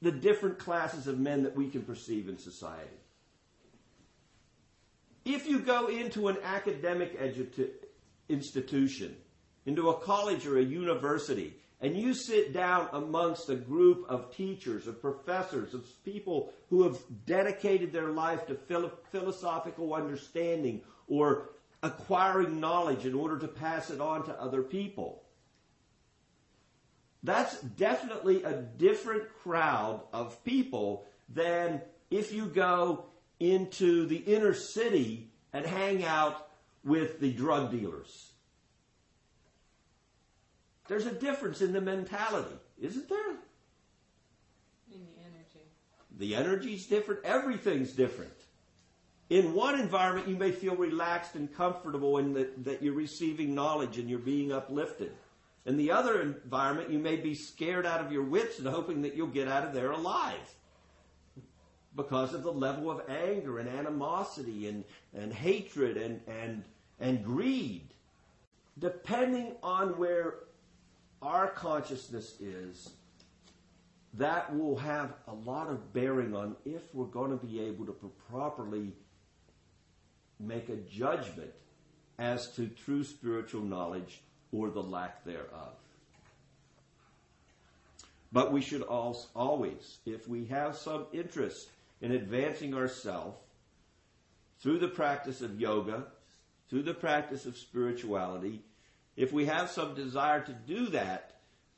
the 0.00 0.10
different 0.10 0.58
classes 0.58 1.06
of 1.06 1.18
men 1.18 1.42
that 1.42 1.54
we 1.54 1.68
can 1.68 1.82
perceive 1.82 2.28
in 2.28 2.38
society, 2.38 2.88
if 5.26 5.46
you 5.46 5.58
go 5.58 5.88
into 5.88 6.28
an 6.28 6.38
academic 6.42 7.20
edu- 7.20 7.68
institution, 8.30 9.14
into 9.66 9.90
a 9.90 10.00
college 10.00 10.46
or 10.46 10.58
a 10.58 10.62
university, 10.62 11.54
and 11.80 11.96
you 11.96 12.12
sit 12.12 12.52
down 12.52 12.88
amongst 12.92 13.48
a 13.48 13.54
group 13.54 14.04
of 14.08 14.34
teachers, 14.34 14.86
of 14.86 15.00
professors, 15.00 15.72
of 15.72 15.86
people 16.04 16.52
who 16.68 16.82
have 16.82 16.98
dedicated 17.26 17.92
their 17.92 18.10
life 18.10 18.46
to 18.46 18.54
philo- 18.54 18.92
philosophical 19.10 19.94
understanding 19.94 20.82
or 21.08 21.50
acquiring 21.82 22.60
knowledge 22.60 23.06
in 23.06 23.14
order 23.14 23.38
to 23.38 23.48
pass 23.48 23.90
it 23.90 24.00
on 24.00 24.24
to 24.26 24.40
other 24.40 24.62
people. 24.62 25.22
That's 27.22 27.60
definitely 27.60 28.42
a 28.42 28.52
different 28.52 29.24
crowd 29.42 30.02
of 30.12 30.42
people 30.44 31.06
than 31.28 31.80
if 32.10 32.32
you 32.32 32.46
go 32.46 33.06
into 33.38 34.06
the 34.06 34.16
inner 34.16 34.54
city 34.54 35.30
and 35.52 35.64
hang 35.64 36.04
out 36.04 36.48
with 36.84 37.20
the 37.20 37.32
drug 37.32 37.70
dealers 37.70 38.29
there's 40.90 41.06
a 41.06 41.12
difference 41.12 41.60
in 41.60 41.72
the 41.72 41.80
mentality, 41.80 42.56
isn't 42.82 43.08
there? 43.08 43.30
In 44.92 45.06
the 45.06 45.20
energy. 45.20 45.64
The 46.18 46.34
energy's 46.34 46.86
different. 46.88 47.24
Everything's 47.24 47.92
different. 47.92 48.32
In 49.28 49.54
one 49.54 49.78
environment, 49.78 50.26
you 50.26 50.34
may 50.34 50.50
feel 50.50 50.74
relaxed 50.74 51.36
and 51.36 51.54
comfortable 51.54 52.18
in 52.18 52.32
that, 52.32 52.64
that 52.64 52.82
you're 52.82 52.92
receiving 52.92 53.54
knowledge 53.54 53.98
and 53.98 54.10
you're 54.10 54.18
being 54.18 54.50
uplifted. 54.50 55.12
In 55.64 55.76
the 55.76 55.92
other 55.92 56.22
environment, 56.22 56.90
you 56.90 56.98
may 56.98 57.14
be 57.14 57.36
scared 57.36 57.86
out 57.86 58.04
of 58.04 58.10
your 58.10 58.24
wits 58.24 58.58
and 58.58 58.66
hoping 58.66 59.02
that 59.02 59.14
you'll 59.14 59.28
get 59.28 59.46
out 59.46 59.64
of 59.64 59.72
there 59.72 59.92
alive 59.92 60.56
because 61.94 62.34
of 62.34 62.42
the 62.42 62.52
level 62.52 62.90
of 62.90 63.08
anger 63.08 63.60
and 63.60 63.68
animosity 63.68 64.66
and, 64.66 64.82
and 65.14 65.32
hatred 65.32 65.96
and, 65.96 66.20
and, 66.26 66.64
and 66.98 67.24
greed. 67.24 67.94
Depending 68.76 69.54
on 69.62 69.90
where 69.96 70.34
our 71.22 71.48
consciousness 71.48 72.40
is, 72.40 72.90
that 74.14 74.56
will 74.56 74.76
have 74.76 75.12
a 75.28 75.34
lot 75.34 75.68
of 75.68 75.92
bearing 75.92 76.34
on 76.34 76.56
if 76.64 76.82
we're 76.94 77.04
going 77.04 77.30
to 77.30 77.46
be 77.46 77.60
able 77.60 77.86
to 77.86 78.10
properly 78.30 78.92
make 80.40 80.68
a 80.68 80.76
judgment 80.76 81.52
as 82.18 82.50
to 82.52 82.66
true 82.66 83.04
spiritual 83.04 83.62
knowledge 83.62 84.20
or 84.52 84.70
the 84.70 84.82
lack 84.82 85.24
thereof. 85.24 85.74
But 88.32 88.52
we 88.52 88.60
should 88.60 88.82
always, 88.82 89.98
if 90.06 90.28
we 90.28 90.46
have 90.46 90.76
some 90.76 91.06
interest 91.12 91.68
in 92.00 92.12
advancing 92.12 92.74
ourselves 92.74 93.36
through 94.60 94.78
the 94.78 94.88
practice 94.88 95.40
of 95.40 95.60
yoga, 95.60 96.04
through 96.68 96.82
the 96.82 96.94
practice 96.94 97.46
of 97.46 97.56
spirituality, 97.56 98.62
if 99.20 99.34
we 99.34 99.44
have 99.44 99.68
some 99.68 99.94
desire 99.94 100.40
to 100.40 100.52
do 100.52 100.86
that, 100.86 101.32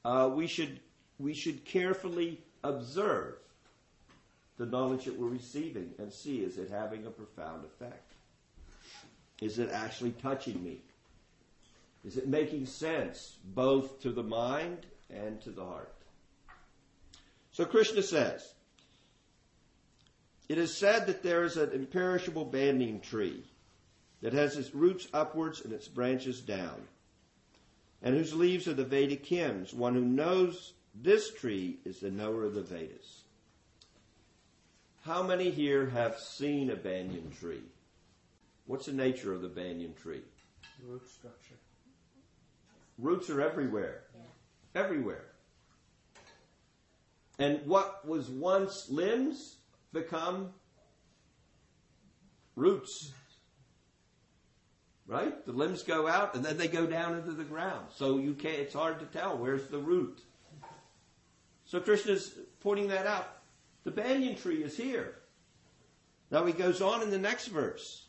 uh, 0.04 0.30
we 0.32 0.46
should 0.46 0.78
we 1.18 1.34
should 1.34 1.64
carefully 1.64 2.40
observe 2.62 3.34
the 4.58 4.66
knowledge 4.66 5.06
that 5.06 5.18
we're 5.18 5.26
receiving 5.26 5.90
and 5.98 6.12
see 6.12 6.38
is 6.38 6.56
it 6.56 6.70
having 6.70 7.04
a 7.04 7.10
profound 7.10 7.64
effect? 7.64 8.12
Is 9.40 9.58
it 9.58 9.70
actually 9.70 10.12
touching 10.12 10.62
me? 10.62 10.78
Is 12.04 12.16
it 12.16 12.28
making 12.28 12.66
sense 12.66 13.36
both 13.44 14.00
to 14.02 14.12
the 14.12 14.22
mind 14.22 14.86
and 15.10 15.40
to 15.42 15.50
the 15.50 15.64
heart? 15.64 15.92
So 17.50 17.64
Krishna 17.64 18.02
says, 18.02 18.54
it 20.48 20.58
is 20.58 20.76
said 20.76 21.08
that 21.08 21.24
there 21.24 21.42
is 21.42 21.56
an 21.56 21.72
imperishable 21.72 22.44
banyan 22.44 23.00
tree 23.00 23.42
that 24.20 24.32
has 24.32 24.56
its 24.56 24.72
roots 24.72 25.08
upwards 25.12 25.60
and 25.62 25.72
its 25.72 25.88
branches 25.88 26.40
down 26.40 26.86
and 28.02 28.16
whose 28.16 28.34
leaves 28.34 28.66
are 28.66 28.74
the 28.74 28.84
Vedic 28.84 29.24
hymns. 29.24 29.72
One 29.72 29.94
who 29.94 30.04
knows 30.04 30.72
this 30.94 31.32
tree 31.32 31.78
is 31.84 32.00
the 32.00 32.10
knower 32.10 32.44
of 32.44 32.54
the 32.54 32.62
Vedas. 32.62 33.22
How 35.04 35.22
many 35.22 35.50
here 35.50 35.86
have 35.90 36.18
seen 36.18 36.70
a 36.70 36.76
banyan 36.76 37.30
tree? 37.30 37.62
What's 38.66 38.86
the 38.86 38.92
nature 38.92 39.32
of 39.32 39.42
the 39.42 39.48
banyan 39.48 39.94
tree? 39.94 40.22
Root 40.86 41.08
structure. 41.08 41.56
Roots 42.98 43.30
are 43.30 43.40
everywhere. 43.40 44.04
Yeah. 44.14 44.80
Everywhere. 44.80 45.24
And 47.38 47.66
what 47.66 48.06
was 48.06 48.28
once 48.28 48.88
limbs 48.88 49.56
become 49.92 50.50
roots. 52.54 53.12
Right? 55.12 55.44
The 55.44 55.52
limbs 55.52 55.82
go 55.82 56.08
out 56.08 56.34
and 56.34 56.42
then 56.42 56.56
they 56.56 56.68
go 56.68 56.86
down 56.86 57.18
into 57.18 57.32
the 57.32 57.44
ground. 57.44 57.88
So 57.94 58.16
you 58.16 58.32
can't, 58.32 58.60
it's 58.60 58.72
hard 58.72 58.98
to 59.00 59.04
tell 59.04 59.36
where's 59.36 59.66
the 59.66 59.78
root. 59.78 60.22
So 61.66 61.80
Krishna's 61.80 62.32
pointing 62.60 62.88
that 62.88 63.06
out. 63.06 63.28
The 63.84 63.90
banyan 63.90 64.36
tree 64.36 64.62
is 64.62 64.74
here. 64.74 65.16
Now 66.30 66.46
he 66.46 66.54
goes 66.54 66.80
on 66.80 67.02
in 67.02 67.10
the 67.10 67.18
next 67.18 67.48
verse. 67.48 68.06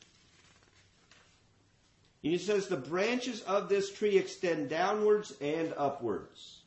He 2.21 2.37
says, 2.37 2.67
The 2.67 2.77
branches 2.77 3.41
of 3.41 3.67
this 3.67 3.91
tree 3.91 4.17
extend 4.17 4.69
downwards 4.69 5.33
and 5.41 5.73
upwards. 5.75 6.61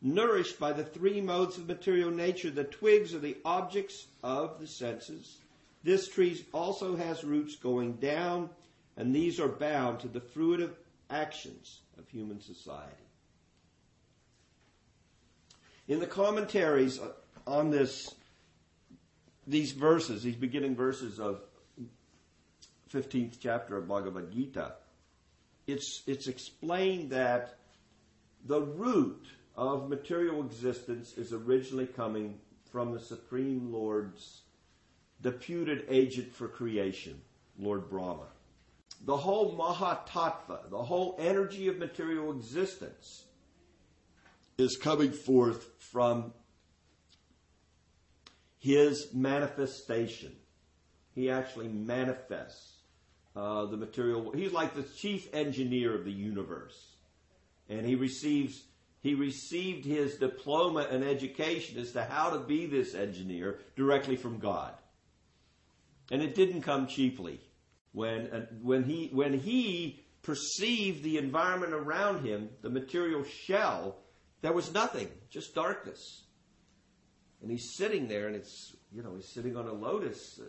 Nourished 0.00 0.58
by 0.58 0.72
the 0.72 0.84
three 0.84 1.20
modes 1.20 1.58
of 1.58 1.68
material 1.68 2.10
nature, 2.10 2.48
the 2.48 2.64
twigs 2.64 3.14
are 3.14 3.18
the 3.18 3.36
objects 3.44 4.06
of 4.22 4.58
the 4.58 4.66
senses. 4.66 5.36
This 5.84 6.08
tree 6.08 6.46
also 6.54 6.96
has 6.96 7.24
roots 7.24 7.56
going 7.56 7.96
down 7.96 8.48
and 9.00 9.14
these 9.14 9.40
are 9.40 9.48
bound 9.48 9.98
to 9.98 10.08
the 10.08 10.20
fruitive 10.20 10.72
actions 11.08 11.80
of 11.98 12.06
human 12.10 12.38
society. 12.38 13.08
In 15.88 16.00
the 16.00 16.06
commentaries 16.06 17.00
on 17.46 17.70
this, 17.70 18.14
these 19.46 19.72
verses, 19.72 20.22
these 20.22 20.36
beginning 20.36 20.76
verses 20.76 21.18
of 21.18 21.40
15th 22.92 23.38
chapter 23.40 23.78
of 23.78 23.88
Bhagavad 23.88 24.30
Gita, 24.30 24.74
it's, 25.66 26.02
it's 26.06 26.26
explained 26.26 27.08
that 27.08 27.56
the 28.44 28.60
root 28.60 29.28
of 29.56 29.88
material 29.88 30.42
existence 30.42 31.14
is 31.16 31.32
originally 31.32 31.86
coming 31.86 32.38
from 32.70 32.92
the 32.92 33.00
Supreme 33.00 33.72
Lord's 33.72 34.42
deputed 35.22 35.86
agent 35.88 36.34
for 36.34 36.48
creation, 36.48 37.18
Lord 37.58 37.88
Brahma 37.88 38.26
the 39.04 39.16
whole 39.16 39.56
Mahatattva, 39.56 40.70
the 40.70 40.82
whole 40.82 41.16
energy 41.18 41.68
of 41.68 41.78
material 41.78 42.32
existence, 42.32 43.24
is 44.58 44.76
coming 44.76 45.12
forth 45.12 45.70
from 45.78 46.32
his 48.58 49.08
manifestation. 49.14 50.36
He 51.14 51.30
actually 51.30 51.68
manifests 51.68 52.80
uh, 53.34 53.64
the 53.66 53.76
material. 53.76 54.32
He's 54.32 54.52
like 54.52 54.74
the 54.74 54.82
chief 54.82 55.32
engineer 55.32 55.94
of 55.94 56.04
the 56.04 56.12
universe, 56.12 56.96
and 57.68 57.86
he 57.86 57.94
receives 57.94 58.64
he 59.02 59.14
received 59.14 59.86
his 59.86 60.16
diploma 60.16 60.86
and 60.90 61.02
education 61.02 61.78
as 61.80 61.92
to 61.92 62.04
how 62.04 62.28
to 62.28 62.38
be 62.38 62.66
this 62.66 62.94
engineer 62.94 63.60
directly 63.76 64.16
from 64.16 64.38
God, 64.38 64.74
and 66.10 66.20
it 66.20 66.34
didn't 66.34 66.60
come 66.62 66.86
cheaply. 66.86 67.40
When, 67.92 68.26
uh, 68.30 68.46
when, 68.62 68.84
he, 68.84 69.10
when 69.12 69.38
he 69.38 70.00
perceived 70.22 71.02
the 71.02 71.18
environment 71.18 71.72
around 71.72 72.24
him, 72.24 72.50
the 72.62 72.70
material 72.70 73.24
shell, 73.24 73.96
there 74.42 74.52
was 74.52 74.72
nothing, 74.72 75.08
just 75.28 75.54
darkness. 75.54 76.24
And 77.42 77.50
he's 77.50 77.74
sitting 77.76 78.06
there, 78.06 78.26
and 78.26 78.36
it's, 78.36 78.76
you 78.92 79.02
know, 79.02 79.14
he's 79.16 79.32
sitting 79.32 79.56
on 79.56 79.66
a 79.66 79.72
lotus. 79.72 80.40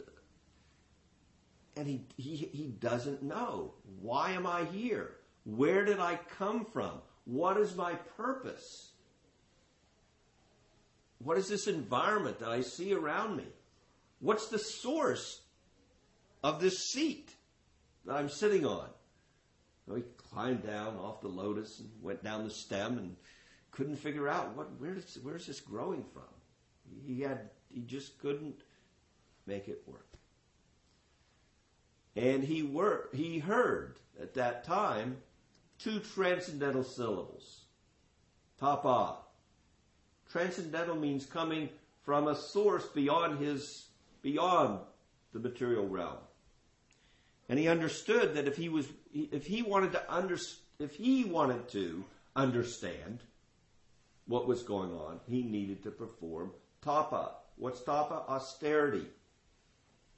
and 1.76 1.88
he, 1.88 2.06
he, 2.18 2.36
he 2.36 2.68
doesn't 2.80 3.24
know. 3.24 3.74
Why 4.02 4.32
am 4.32 4.46
I 4.46 4.66
here? 4.66 5.12
Where 5.46 5.86
did 5.86 6.00
I 6.00 6.20
come 6.38 6.66
from? 6.66 7.02
What 7.26 7.58
is 7.58 7.76
my 7.76 7.94
purpose? 8.18 8.92
What 11.20 11.38
is 11.38 11.48
this 11.48 11.68
environment 11.68 12.40
that 12.40 12.50
I 12.50 12.62
see 12.62 12.94
around 12.94 13.38
me? 13.38 13.46
What's 14.20 14.50
the 14.50 14.60
source 14.60 15.42
of 16.44 16.60
this 16.60 16.78
seat 16.92 17.31
that 18.06 18.16
I'm 18.16 18.30
sitting 18.30 18.66
on? 18.66 18.88
So 19.88 19.96
he 19.96 20.04
climbed 20.18 20.66
down 20.66 20.98
off 20.98 21.22
the 21.22 21.28
lotus 21.28 21.80
and 21.80 21.90
went 22.02 22.24
down 22.24 22.44
the 22.44 22.50
stem 22.50 22.98
and 22.98 23.16
couldn't 23.72 23.98
figure 23.98 24.28
out 24.28 24.56
what 24.56 24.80
where 24.80 24.94
does, 24.94 25.18
where's 25.22 25.48
this 25.48 25.60
growing 25.60 26.04
from. 26.14 26.24
He 27.06 27.22
had 27.22 27.50
he 27.70 27.82
just 27.82 28.20
couldn't 28.20 28.62
make 29.46 29.68
it 29.68 29.84
work. 29.86 30.08
And 32.16 32.44
he 32.44 32.64
were, 32.64 33.10
he 33.14 33.40
heard 33.40 33.98
at 34.22 34.34
that 34.34 34.64
time 34.64 35.18
two 35.80 36.00
transcendental 36.00 36.84
syllables. 36.84 37.62
Tapa. 38.60 39.18
Transcendental 40.30 40.96
means 40.96 41.26
coming 41.26 41.70
from 42.04 42.28
a 42.28 42.36
source 42.36 42.86
beyond 42.88 43.40
his 43.40 43.88
beyond 44.22 44.80
the 45.34 45.40
material 45.40 45.88
realm. 45.88 46.18
And 47.52 47.60
he 47.60 47.68
understood 47.68 48.36
that 48.36 48.48
if 48.48 48.56
he 48.56 48.70
was 48.70 48.88
if 49.14 49.46
he 49.46 49.62
wanted 49.62 49.92
to 49.92 50.04
under, 50.12 50.38
if 50.80 50.96
he 50.96 51.26
wanted 51.26 51.68
to 51.72 52.06
understand 52.34 53.20
what 54.26 54.48
was 54.48 54.64
going 54.64 54.94
on, 54.94 55.20
he 55.28 55.44
needed 55.44 55.84
to 55.84 55.92
perform 55.92 56.54
tapa. 56.82 57.32
What's 57.58 57.82
tapa? 57.82 58.24
Austerity. 58.30 59.06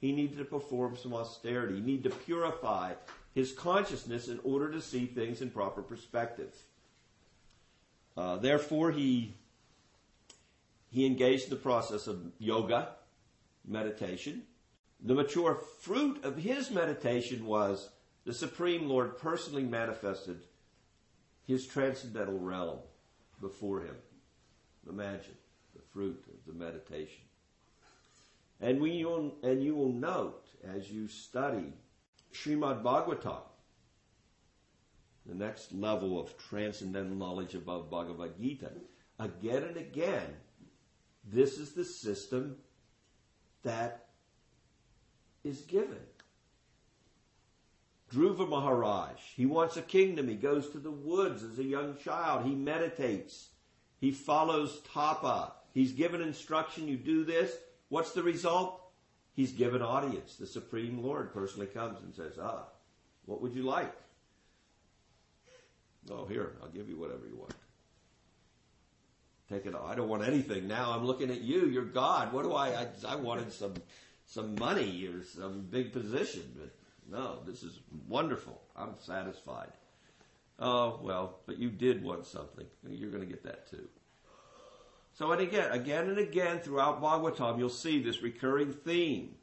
He 0.00 0.12
needed 0.12 0.38
to 0.38 0.44
perform 0.44 0.96
some 0.96 1.12
austerity. 1.12 1.74
He 1.74 1.80
needed 1.80 2.04
to 2.04 2.16
purify 2.18 2.92
his 3.34 3.50
consciousness 3.50 4.28
in 4.28 4.38
order 4.44 4.70
to 4.70 4.80
see 4.80 5.06
things 5.06 5.42
in 5.42 5.50
proper 5.50 5.82
perspective. 5.82 6.54
Uh, 8.16 8.36
therefore, 8.36 8.92
he 8.92 9.34
he 10.88 11.04
engaged 11.04 11.44
in 11.46 11.50
the 11.50 11.56
process 11.56 12.06
of 12.06 12.30
yoga, 12.38 12.90
meditation. 13.66 14.44
The 15.04 15.14
mature 15.14 15.54
fruit 15.80 16.24
of 16.24 16.38
his 16.38 16.70
meditation 16.70 17.44
was 17.44 17.90
the 18.24 18.32
Supreme 18.32 18.88
Lord 18.88 19.18
personally 19.18 19.64
manifested 19.64 20.40
his 21.46 21.66
transcendental 21.66 22.38
realm 22.38 22.78
before 23.38 23.82
him. 23.82 23.96
Imagine 24.88 25.36
the 25.74 25.82
fruit 25.92 26.24
of 26.28 26.46
the 26.46 26.58
meditation. 26.58 27.20
And, 28.62 28.80
we 28.80 29.06
and 29.42 29.62
you 29.62 29.74
will 29.74 29.92
note 29.92 30.46
as 30.74 30.90
you 30.90 31.06
study 31.06 31.74
Srimad 32.32 32.82
Bhagavatam, 32.82 33.42
the 35.26 35.34
next 35.34 35.74
level 35.74 36.18
of 36.18 36.38
transcendental 36.38 37.14
knowledge 37.14 37.54
above 37.54 37.90
Bhagavad 37.90 38.40
Gita, 38.40 38.70
again 39.18 39.64
and 39.64 39.76
again, 39.76 40.34
this 41.30 41.58
is 41.58 41.72
the 41.72 41.84
system 41.84 42.56
that 43.64 44.03
is 45.44 45.60
given. 45.60 46.00
Dhruva 48.12 48.48
Maharaj, 48.48 49.18
he 49.36 49.46
wants 49.46 49.76
a 49.76 49.82
kingdom. 49.82 50.28
He 50.28 50.36
goes 50.36 50.68
to 50.70 50.78
the 50.78 50.90
woods 50.90 51.42
as 51.42 51.58
a 51.58 51.64
young 51.64 51.96
child. 51.96 52.44
He 52.44 52.54
meditates. 52.54 53.48
He 53.98 54.12
follows 54.12 54.80
tapa. 54.92 55.52
He's 55.72 55.92
given 55.92 56.20
instruction, 56.20 56.86
you 56.86 56.96
do 56.96 57.24
this. 57.24 57.52
What's 57.88 58.12
the 58.12 58.22
result? 58.22 58.80
He's 59.34 59.52
given 59.52 59.82
audience. 59.82 60.36
The 60.36 60.46
Supreme 60.46 61.02
Lord 61.02 61.32
personally 61.32 61.66
comes 61.66 62.00
and 62.02 62.14
says, 62.14 62.34
Ah, 62.40 62.66
what 63.26 63.42
would 63.42 63.54
you 63.54 63.62
like? 63.62 63.92
Oh, 66.10 66.26
here, 66.26 66.52
I'll 66.62 66.68
give 66.68 66.88
you 66.88 66.98
whatever 66.98 67.26
you 67.26 67.36
want. 67.36 67.54
Take 69.48 69.66
it. 69.66 69.74
I 69.74 69.94
don't 69.94 70.08
want 70.08 70.26
anything 70.26 70.68
now. 70.68 70.92
I'm 70.92 71.04
looking 71.04 71.30
at 71.30 71.40
you. 71.40 71.66
You're 71.66 71.84
God. 71.84 72.32
What 72.32 72.44
do 72.44 72.52
I? 72.52 72.68
I, 72.68 72.88
I 73.08 73.16
wanted 73.16 73.52
some 73.52 73.74
some 74.34 74.56
money 74.56 75.06
or 75.06 75.22
some 75.22 75.60
big 75.70 75.92
position, 75.92 76.42
but 76.58 76.74
no, 77.08 77.38
this 77.46 77.62
is 77.62 77.78
wonderful. 78.08 78.60
I'm 78.76 78.94
satisfied. 79.00 79.70
Oh 80.58 80.98
well, 81.02 81.38
but 81.46 81.58
you 81.58 81.70
did 81.70 82.02
want 82.02 82.26
something. 82.26 82.66
You're 82.88 83.10
going 83.10 83.22
to 83.22 83.28
get 83.28 83.44
that 83.44 83.70
too. 83.70 83.86
So, 85.12 85.30
and 85.30 85.40
again, 85.40 85.70
again 85.70 86.08
and 86.08 86.18
again 86.18 86.58
throughout 86.58 87.00
Bhagavatam, 87.00 87.58
you'll 87.58 87.68
see 87.68 88.02
this 88.02 88.22
recurring 88.22 88.72
theme 88.72 89.36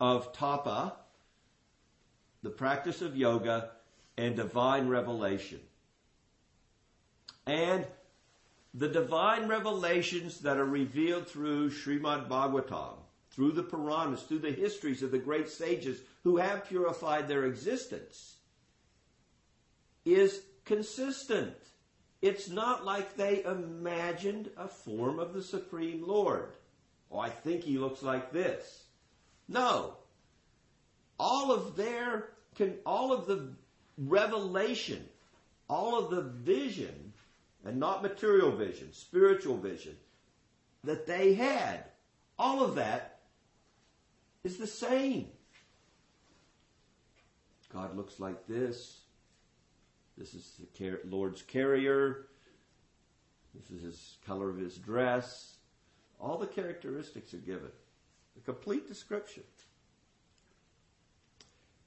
of 0.00 0.32
tapa, 0.32 0.96
the 2.42 2.50
practice 2.50 3.02
of 3.02 3.16
yoga, 3.16 3.70
and 4.18 4.34
divine 4.34 4.88
revelation. 4.88 5.60
And 7.46 7.86
the 8.74 8.88
divine 8.88 9.46
revelations 9.46 10.40
that 10.40 10.56
are 10.56 10.66
revealed 10.66 11.28
through 11.28 11.70
Srimad 11.70 12.28
Bhagavatam, 12.28 12.96
through 13.36 13.52
the 13.52 13.62
Puranas, 13.62 14.22
through 14.22 14.38
the 14.38 14.50
histories 14.50 15.02
of 15.02 15.10
the 15.10 15.18
great 15.18 15.50
sages 15.50 16.00
who 16.24 16.38
have 16.38 16.66
purified 16.66 17.28
their 17.28 17.44
existence, 17.44 18.36
is 20.06 20.40
consistent. 20.64 21.54
It's 22.22 22.48
not 22.48 22.86
like 22.86 23.14
they 23.14 23.44
imagined 23.44 24.48
a 24.56 24.66
form 24.66 25.18
of 25.18 25.34
the 25.34 25.42
Supreme 25.42 26.02
Lord. 26.08 26.54
Oh, 27.12 27.18
I 27.18 27.28
think 27.28 27.62
he 27.62 27.76
looks 27.76 28.02
like 28.02 28.32
this. 28.32 28.84
No. 29.48 29.98
All 31.20 31.52
of 31.52 31.76
their, 31.76 32.30
all 32.86 33.12
of 33.12 33.26
the 33.26 33.52
revelation, 33.98 35.04
all 35.68 35.98
of 35.98 36.10
the 36.10 36.22
vision, 36.22 37.12
and 37.66 37.78
not 37.78 38.02
material 38.02 38.56
vision, 38.56 38.94
spiritual 38.94 39.58
vision, 39.58 39.96
that 40.84 41.06
they 41.06 41.34
had, 41.34 41.84
all 42.38 42.62
of 42.62 42.76
that 42.76 43.15
is 44.46 44.56
the 44.56 44.66
same. 44.66 45.26
God 47.72 47.96
looks 47.96 48.20
like 48.20 48.46
this. 48.46 49.00
This 50.16 50.32
is 50.34 50.58
the 50.78 51.00
Lord's 51.04 51.42
carrier. 51.42 52.28
This 53.54 53.70
is 53.70 53.82
his 53.82 54.16
color 54.24 54.48
of 54.48 54.56
his 54.56 54.76
dress. 54.76 55.56
All 56.20 56.38
the 56.38 56.46
characteristics 56.46 57.34
are 57.34 57.38
given. 57.38 57.70
A 58.38 58.40
complete 58.40 58.86
description. 58.86 59.42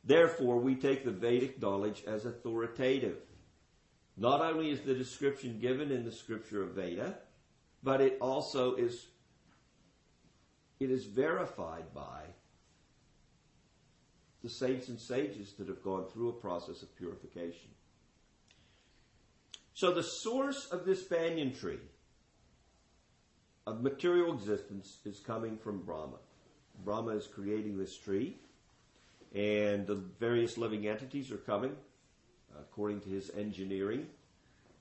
Therefore, 0.04 0.58
we 0.60 0.76
take 0.76 1.06
the 1.06 1.12
Vedic 1.12 1.62
knowledge 1.62 2.04
as 2.06 2.26
authoritative. 2.26 3.18
Not 4.18 4.42
only 4.42 4.70
is 4.70 4.82
the 4.82 4.94
description 4.94 5.60
given 5.60 5.92
in 5.92 6.04
the 6.04 6.12
scripture 6.12 6.62
of 6.62 6.72
Veda, 6.72 7.18
but 7.84 8.02
it 8.02 8.18
also 8.20 8.76
is 8.76 9.08
it 10.80 10.92
is 10.92 11.06
verified 11.06 11.94
by 11.94 12.24
the 14.44 14.50
saints 14.50 14.88
and 14.88 15.00
sages 15.00 15.54
that 15.58 15.68
have 15.68 15.84
gone 15.84 16.06
through 16.12 16.30
a 16.30 16.34
process 16.34 16.82
of 16.82 16.96
purification. 16.96 17.70
So 19.74 19.94
the 19.94 20.04
source 20.04 20.68
of 20.72 20.86
this 20.86 21.04
banyan 21.04 21.54
tree 21.54 21.80
of 23.66 23.82
material 23.82 24.34
existence 24.34 25.00
is 25.06 25.20
coming 25.20 25.58
from 25.58 25.82
Brahma. 25.84 26.18
Brahma 26.84 27.12
is 27.12 27.28
creating 27.28 27.78
this 27.78 27.98
tree, 27.98 28.38
and 29.36 29.86
the 29.86 30.02
various 30.20 30.58
living 30.58 30.88
entities 30.88 31.32
are 31.32 31.38
coming 31.38 31.76
according 32.60 33.02
to 33.02 33.10
his 33.10 33.30
engineering 33.38 34.08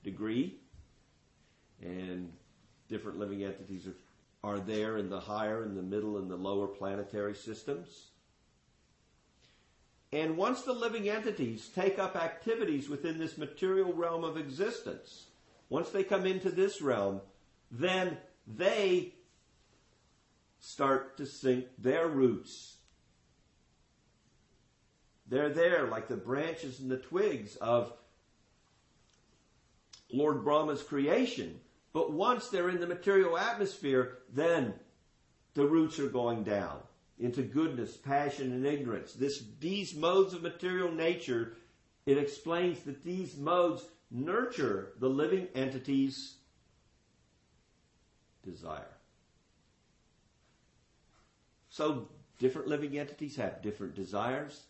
degree, 0.03 0.55
and 1.81 2.31
different 2.87 3.19
living 3.19 3.43
entities 3.43 3.87
are, 3.87 4.51
are 4.51 4.59
there 4.59 4.97
in 4.97 5.09
the 5.09 5.19
higher, 5.19 5.63
in 5.63 5.75
the 5.75 5.83
middle, 5.83 6.17
and 6.17 6.29
the 6.29 6.35
lower 6.35 6.67
planetary 6.67 7.35
systems. 7.35 8.07
And 10.11 10.37
once 10.37 10.63
the 10.63 10.73
living 10.73 11.07
entities 11.07 11.69
take 11.73 11.99
up 11.99 12.15
activities 12.15 12.89
within 12.89 13.19
this 13.19 13.37
material 13.37 13.93
realm 13.93 14.23
of 14.23 14.37
existence, 14.37 15.27
once 15.69 15.89
they 15.89 16.03
come 16.03 16.25
into 16.25 16.49
this 16.49 16.81
realm, 16.81 17.21
then 17.69 18.17
they 18.47 19.13
start 20.59 21.17
to 21.17 21.25
sink 21.25 21.65
their 21.77 22.07
roots. 22.07 22.77
They're 25.27 25.49
there 25.49 25.87
like 25.87 26.07
the 26.07 26.17
branches 26.17 26.79
and 26.79 26.89
the 26.89 26.97
twigs 26.97 27.55
of 27.57 27.93
Lord 30.11 30.43
Brahma's 30.43 30.81
creation. 30.81 31.59
But 31.93 32.11
once 32.11 32.49
they're 32.49 32.69
in 32.69 32.79
the 32.79 32.87
material 32.87 33.37
atmosphere, 33.37 34.17
then 34.33 34.73
the 35.53 35.67
roots 35.67 35.99
are 35.99 36.09
going 36.09 36.43
down 36.43 36.79
into 37.19 37.41
goodness, 37.41 37.97
passion, 37.97 38.53
and 38.53 38.65
ignorance. 38.65 39.13
This, 39.13 39.43
these 39.59 39.93
modes 39.93 40.33
of 40.33 40.41
material 40.41 40.91
nature, 40.91 41.57
it 42.05 42.17
explains 42.17 42.79
that 42.83 43.03
these 43.03 43.37
modes 43.37 43.83
nurture 44.09 44.93
the 44.99 45.09
living 45.09 45.47
entity's 45.53 46.35
desire. 48.43 48.95
So 51.69 52.07
different 52.39 52.67
living 52.67 52.97
entities 52.97 53.35
have 53.35 53.61
different 53.61 53.95
desires. 53.95 54.63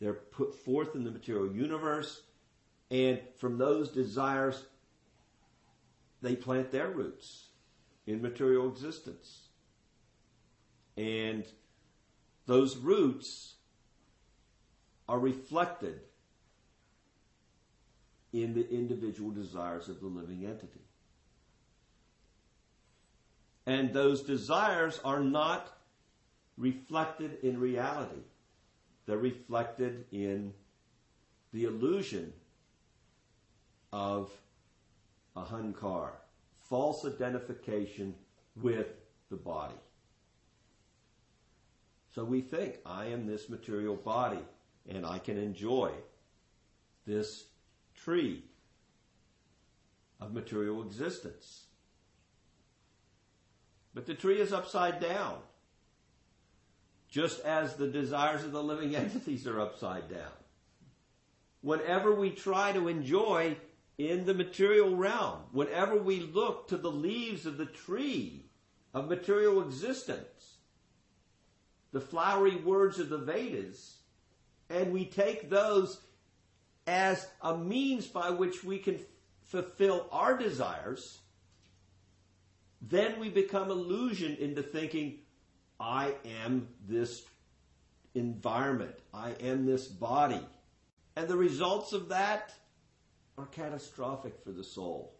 They're 0.00 0.14
put 0.14 0.54
forth 0.54 0.94
in 0.94 1.04
the 1.04 1.10
material 1.10 1.54
universe, 1.54 2.22
and 2.90 3.20
from 3.36 3.58
those 3.58 3.90
desires, 3.90 4.64
they 6.20 6.34
plant 6.34 6.70
their 6.70 6.88
roots 6.88 7.48
in 8.06 8.20
material 8.20 8.68
existence. 8.68 9.43
And 10.96 11.44
those 12.46 12.76
roots 12.76 13.54
are 15.08 15.18
reflected 15.18 16.00
in 18.32 18.54
the 18.54 18.68
individual 18.70 19.30
desires 19.30 19.88
of 19.88 20.00
the 20.00 20.06
living 20.06 20.44
entity. 20.44 20.80
And 23.66 23.92
those 23.92 24.22
desires 24.22 25.00
are 25.04 25.20
not 25.20 25.72
reflected 26.56 27.38
in 27.42 27.58
reality. 27.58 28.22
They're 29.06 29.16
reflected 29.16 30.06
in 30.10 30.52
the 31.52 31.64
illusion 31.64 32.32
of 33.92 34.30
ahankar, 35.36 36.10
false 36.68 37.06
identification 37.06 38.14
with 38.56 38.88
the 39.30 39.36
body. 39.36 39.74
So 42.14 42.22
we 42.22 42.42
think, 42.42 42.78
I 42.86 43.06
am 43.06 43.26
this 43.26 43.48
material 43.48 43.96
body 43.96 44.44
and 44.88 45.04
I 45.04 45.18
can 45.18 45.36
enjoy 45.36 45.90
this 47.06 47.44
tree 47.96 48.44
of 50.20 50.32
material 50.32 50.82
existence. 50.82 51.64
But 53.94 54.06
the 54.06 54.14
tree 54.14 54.40
is 54.40 54.52
upside 54.52 55.00
down, 55.00 55.38
just 57.08 57.40
as 57.40 57.74
the 57.74 57.88
desires 57.88 58.44
of 58.44 58.52
the 58.52 58.62
living 58.62 58.94
entities 58.96 59.46
are 59.48 59.60
upside 59.60 60.08
down. 60.08 60.32
Whenever 61.62 62.14
we 62.14 62.30
try 62.30 62.70
to 62.72 62.86
enjoy 62.86 63.56
in 63.98 64.24
the 64.24 64.34
material 64.34 64.94
realm, 64.94 65.40
whenever 65.50 65.96
we 65.96 66.20
look 66.20 66.68
to 66.68 66.76
the 66.76 66.90
leaves 66.90 67.44
of 67.44 67.56
the 67.56 67.66
tree 67.66 68.44
of 68.92 69.08
material 69.08 69.62
existence, 69.62 70.53
the 71.94 72.00
flowery 72.00 72.56
words 72.56 72.98
of 72.98 73.08
the 73.08 73.18
Vedas, 73.18 73.98
and 74.68 74.92
we 74.92 75.04
take 75.04 75.48
those 75.48 76.00
as 76.88 77.24
a 77.40 77.56
means 77.56 78.08
by 78.08 78.30
which 78.30 78.64
we 78.64 78.78
can 78.78 78.98
fulfill 79.44 80.08
our 80.10 80.36
desires, 80.36 81.20
then 82.82 83.20
we 83.20 83.30
become 83.30 83.70
illusioned 83.70 84.38
into 84.38 84.60
thinking, 84.60 85.20
I 85.78 86.14
am 86.42 86.66
this 86.88 87.22
environment. 88.16 88.96
I 89.14 89.30
am 89.40 89.64
this 89.64 89.86
body. 89.86 90.44
And 91.14 91.28
the 91.28 91.36
results 91.36 91.92
of 91.92 92.08
that 92.08 92.52
are 93.38 93.46
catastrophic 93.46 94.34
for 94.42 94.50
the 94.50 94.64
soul. 94.64 95.14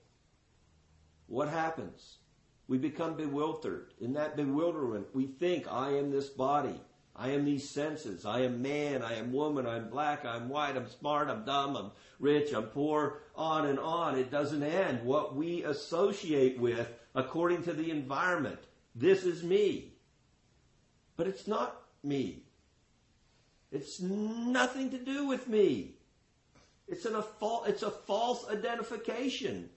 What 1.29 1.49
happens? 1.49 2.17
We 2.67 2.79
become 2.79 3.17
bewildered. 3.17 3.93
In 4.01 4.15
that 4.15 4.37
bewilderment, 4.37 5.09
we 5.15 5.27
think, 5.27 5.71
I 5.71 5.91
am 5.91 6.11
this 6.11 6.29
body. 6.29 6.81
I 7.17 7.31
am 7.31 7.45
these 7.45 7.69
senses. 7.69 8.27
I 8.27 8.41
am 8.41 8.61
man. 8.61 9.03
I 9.03 9.15
am 9.15 9.33
woman. 9.33 9.67
I'm 9.67 9.89
black. 9.89 10.25
I'm 10.25 10.49
white. 10.49 10.77
I'm 10.77 10.89
smart. 10.89 11.29
I'm 11.29 11.45
dumb. 11.45 11.77
I'm 11.77 11.91
rich. 12.19 12.53
I'm 12.53 12.65
poor. 12.65 13.23
On 13.37 13.67
and 13.67 13.79
on. 13.79 14.19
It 14.19 14.31
doesn't 14.31 14.63
end. 14.63 15.05
What 15.05 15.37
we 15.37 15.63
associate 15.63 16.59
with 16.59 16.89
according 17.15 17.63
to 17.65 17.73
the 17.73 17.91
environment. 17.91 18.59
This 18.97 19.23
is 19.25 19.45
me. 19.45 19.93
But 21.17 21.29
it's 21.29 21.47
not 21.47 21.83
me. 22.03 22.47
It's 23.71 24.01
nothing 24.01 24.91
to 24.91 24.99
do 24.99 25.27
with 25.27 25.47
me. 25.47 25.97
It's, 26.89 27.05
an, 27.05 27.15
a, 27.15 27.25
it's 27.67 27.83
a 27.83 27.91
false 27.91 28.45
identification. 28.51 29.71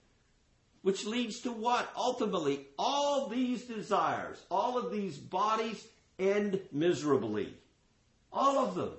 Which 0.82 1.04
leads 1.04 1.40
to 1.40 1.52
what? 1.52 1.90
Ultimately, 1.96 2.66
all 2.78 3.28
these 3.28 3.64
desires, 3.64 4.42
all 4.50 4.78
of 4.78 4.92
these 4.92 5.18
bodies 5.18 5.86
end 6.18 6.60
miserably. 6.72 7.54
All 8.32 8.58
of 8.58 8.74
them. 8.74 8.92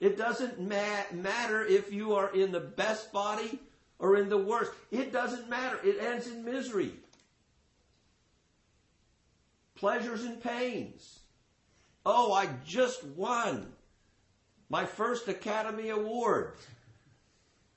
It 0.00 0.16
doesn't 0.16 0.60
ma- 0.60 1.12
matter 1.12 1.64
if 1.64 1.92
you 1.92 2.14
are 2.14 2.32
in 2.34 2.52
the 2.52 2.60
best 2.60 3.12
body 3.12 3.58
or 3.98 4.16
in 4.16 4.28
the 4.28 4.38
worst. 4.38 4.72
It 4.90 5.12
doesn't 5.12 5.48
matter. 5.48 5.78
It 5.82 5.98
ends 6.00 6.26
in 6.26 6.44
misery. 6.44 6.92
Pleasures 9.74 10.24
and 10.24 10.42
pains. 10.42 11.20
Oh, 12.06 12.32
I 12.32 12.48
just 12.66 13.02
won 13.04 13.72
my 14.68 14.84
first 14.84 15.28
Academy 15.28 15.88
Award. 15.88 16.54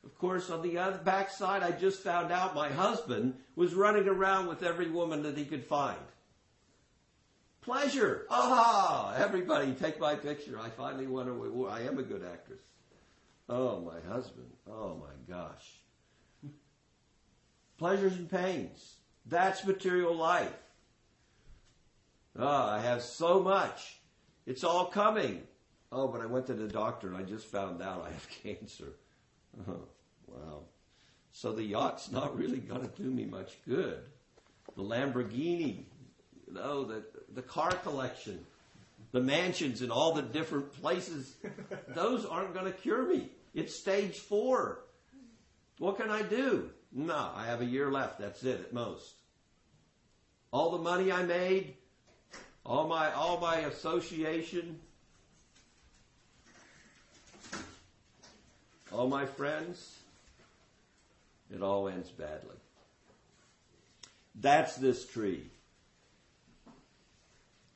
Of 0.08 0.17
course, 0.17 0.50
on 0.50 0.62
the 0.62 0.78
other 0.78 1.00
backside, 1.00 1.63
I 1.63 1.72
just 1.72 2.02
found 2.02 2.32
out 2.32 2.56
my 2.56 2.70
husband 2.70 3.36
was 3.58 3.74
running 3.74 4.08
around 4.08 4.48
with 4.48 4.63
every 4.63 4.89
woman 4.89 5.22
that 5.24 5.38
he 5.38 5.43
could 5.43 5.65
find. 5.65 6.00
Pleasure. 7.60 8.26
Aha! 8.30 9.15
Everybody 9.17 9.74
take 9.74 10.00
my 10.00 10.15
picture. 10.15 10.58
I 10.58 10.70
finally 10.70 11.08
won 11.08 11.28
I 11.70 11.82
am 11.82 12.00
a 12.00 12.04
good 12.04 12.24
actress. 12.24 12.62
Oh, 13.50 13.82
my 13.82 14.00
husband. 14.10 14.48
Oh, 14.65 14.96
my 14.96 15.36
gosh. 15.36 15.82
Pleasures 17.78 18.13
and 18.13 18.32
pains. 18.32 18.96
That's 19.26 19.65
material 19.65 20.15
life. 20.15 20.58
Ah, 22.39 22.76
I 22.76 22.80
have 22.80 23.02
so 23.02 23.41
much. 23.41 24.00
It's 24.46 24.63
all 24.63 24.86
coming. 24.86 25.43
Oh, 25.91 26.08
but 26.08 26.22
I 26.22 26.28
went 26.28 26.48
to 26.48 26.54
the 26.54 26.70
doctor 26.70 27.10
and 27.10 27.17
I 27.17 27.24
just 27.24 27.48
found 27.48 27.82
out 27.82 28.06
I 28.08 28.12
have 28.13 28.30
cancer. 28.43 28.93
Oh, 29.67 29.82
wow. 30.28 30.63
So 31.32 31.52
the 31.52 31.63
yacht's 31.63 32.12
not 32.12 32.38
really 32.38 32.60
going 32.60 32.82
to 32.82 33.02
do 33.02 33.10
me 33.10 33.26
much 33.26 33.58
good. 33.68 34.00
The 34.76 34.84
Lamborghini, 34.84 35.86
you 36.48 36.54
know, 36.54 36.84
the, 36.84 37.04
the 37.34 37.42
car 37.42 37.72
collection, 37.72 38.46
the 39.12 39.22
mansions 39.22 39.82
in 39.82 39.92
all 39.92 40.13
the 40.13 40.22
different 40.22 40.74
places, 40.82 41.36
those 41.90 42.26
aren't 42.26 42.54
going 42.54 42.66
to 42.66 42.72
cure 42.72 43.08
me. 43.08 43.30
It's 43.54 43.76
stage 43.76 44.18
four. 44.18 44.80
What 45.80 45.98
can 45.98 46.10
I 46.10 46.22
do? 46.24 46.70
No, 46.92 47.32
I 47.36 47.46
have 47.46 47.62
a 47.62 47.66
year 47.66 47.92
left. 47.92 48.20
That's 48.20 48.44
it 48.44 48.60
at 48.60 48.74
most. 48.74 49.13
All 50.52 50.72
the 50.72 50.80
money 50.80 51.12
I 51.12 51.24
made, 51.24 51.76
all 52.66 52.88
my 52.88 53.13
all 53.13 53.40
my 53.40 53.58
association, 53.58 54.80
all 58.92 59.08
my 59.08 59.26
friends, 59.26 59.98
it 61.53 61.62
all 61.62 61.88
ends 61.88 62.10
badly. 62.10 62.55
That's 64.36 64.75
this 64.75 65.05
tree. 65.05 65.49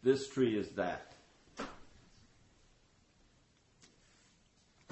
This 0.03 0.27
tree 0.27 0.57
is 0.57 0.69
that. 0.71 1.13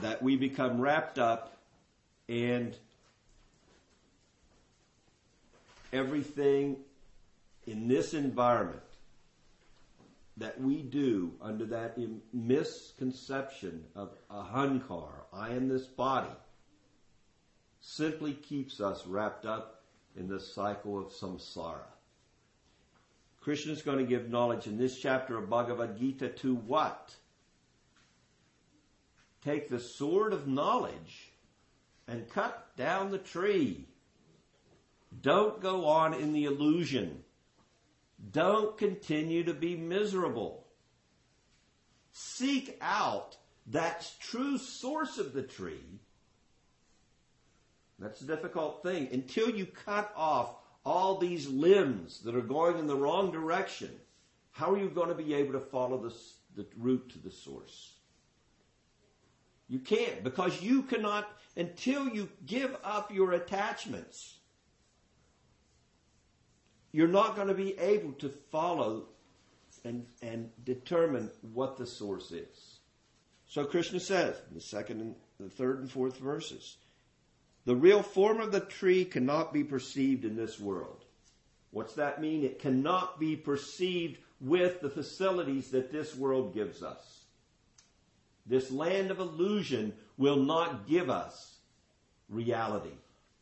That 0.01 0.21
we 0.21 0.35
become 0.37 0.79
wrapped 0.79 1.19
up 1.19 1.57
and 2.27 2.75
everything 5.91 6.77
in 7.65 7.87
this 7.87 8.13
environment 8.13 8.81
that 10.37 10.59
we 10.61 10.81
do 10.81 11.33
under 11.41 11.65
that 11.65 11.97
misconception 12.33 13.83
of 13.95 14.11
ahankar, 14.31 15.09
I 15.33 15.49
am 15.51 15.67
this 15.67 15.85
body, 15.85 16.31
simply 17.89 18.33
keeps 18.33 18.79
us 18.79 19.05
wrapped 19.07 19.45
up 19.45 19.81
in 20.15 20.27
the 20.27 20.39
cycle 20.39 20.99
of 20.99 21.11
samsara. 21.11 21.87
Krishna 23.41 23.71
is 23.71 23.81
going 23.81 23.97
to 23.97 24.03
give 24.03 24.29
knowledge 24.29 24.67
in 24.67 24.77
this 24.77 24.99
chapter 24.99 25.37
of 25.37 25.49
Bhagavad 25.49 25.97
Gita 25.97 26.29
to 26.29 26.55
what? 26.55 27.15
Take 29.43 29.69
the 29.69 29.79
sword 29.79 30.33
of 30.33 30.47
knowledge 30.47 31.31
and 32.07 32.29
cut 32.29 32.75
down 32.77 33.09
the 33.09 33.17
tree. 33.17 33.87
Don't 35.21 35.59
go 35.59 35.87
on 35.87 36.13
in 36.13 36.33
the 36.33 36.45
illusion. 36.45 37.23
Don't 38.31 38.77
continue 38.77 39.45
to 39.45 39.53
be 39.53 39.75
miserable. 39.75 40.67
Seek 42.11 42.77
out 42.81 43.37
that 43.67 44.11
true 44.19 44.57
source 44.57 45.17
of 45.17 45.33
the 45.33 45.43
tree. 45.43 45.98
That's 47.99 48.21
a 48.21 48.25
difficult 48.25 48.81
thing. 48.81 49.09
Until 49.11 49.49
you 49.49 49.65
cut 49.65 50.11
off 50.15 50.55
all 50.85 51.17
these 51.17 51.47
limbs 51.47 52.19
that 52.21 52.35
are 52.35 52.41
going 52.41 52.79
in 52.79 52.87
the 52.87 52.95
wrong 52.95 53.31
direction, 53.31 53.91
how 54.51 54.71
are 54.71 54.79
you 54.79 54.89
going 54.89 55.09
to 55.09 55.15
be 55.15 55.33
able 55.33 55.53
to 55.53 55.59
follow 55.59 55.97
the, 56.55 56.65
route 56.77 57.09
to 57.09 57.19
the 57.19 57.31
source? 57.31 57.93
You 59.67 59.79
can't 59.79 60.23
because 60.23 60.61
you 60.61 60.83
cannot, 60.83 61.29
until 61.55 62.07
you 62.07 62.29
give 62.45 62.75
up 62.83 63.13
your 63.13 63.33
attachments, 63.33 64.37
you're 66.91 67.07
not 67.07 67.35
going 67.35 67.49
to 67.49 67.53
be 67.53 67.77
able 67.77 68.13
to 68.13 68.29
follow 68.29 69.05
and, 69.83 70.05
and 70.21 70.49
determine 70.63 71.29
what 71.53 71.77
the 71.77 71.85
source 71.85 72.31
is. 72.31 72.79
So 73.47 73.65
Krishna 73.65 73.99
says 73.99 74.35
in 74.49 74.55
the 74.55 74.61
second 74.61 75.01
and 75.01 75.15
the 75.39 75.49
third 75.49 75.79
and 75.79 75.89
fourth 75.89 76.17
verses, 76.17 76.77
the 77.69 77.75
real 77.75 78.01
form 78.01 78.39
of 78.39 78.51
the 78.51 78.61
tree 78.61 79.05
cannot 79.05 79.53
be 79.53 79.63
perceived 79.63 80.25
in 80.25 80.35
this 80.35 80.59
world. 80.59 81.05
What's 81.69 81.93
that 81.93 82.19
mean? 82.19 82.43
It 82.43 82.57
cannot 82.57 83.19
be 83.19 83.35
perceived 83.35 84.17
with 84.41 84.81
the 84.81 84.89
facilities 84.89 85.69
that 85.69 85.91
this 85.91 86.15
world 86.15 86.55
gives 86.55 86.81
us. 86.81 87.25
This 88.47 88.71
land 88.71 89.11
of 89.11 89.19
illusion 89.19 89.93
will 90.17 90.37
not 90.37 90.87
give 90.87 91.11
us 91.11 91.57
reality. 92.27 92.97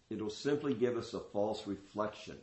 It'll 0.10 0.30
simply 0.30 0.74
give 0.74 0.98
us 0.98 1.14
a 1.14 1.22
false 1.22 1.66
reflection. 1.66 2.36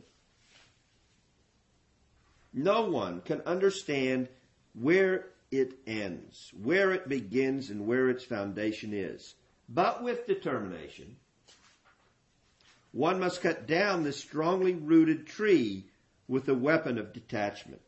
No 2.51 2.89
one 2.89 3.21
can 3.21 3.41
understand 3.41 4.27
where 4.73 5.27
it 5.51 5.77
ends, 5.85 6.51
where 6.63 6.93
it 6.93 7.07
begins, 7.07 7.69
and 7.69 7.85
where 7.85 8.09
its 8.09 8.23
foundation 8.23 8.91
is. 8.91 9.35
But 9.69 10.01
with 10.01 10.25
determination, 10.25 11.17
one 12.95 13.19
must 13.19 13.41
cut 13.41 13.67
down 13.67 14.03
this 14.03 14.15
strongly 14.17 14.73
rooted 14.73 15.27
tree 15.27 15.83
with 16.29 16.45
the 16.45 16.55
weapon 16.55 16.97
of 16.97 17.11
detachment. 17.11 17.81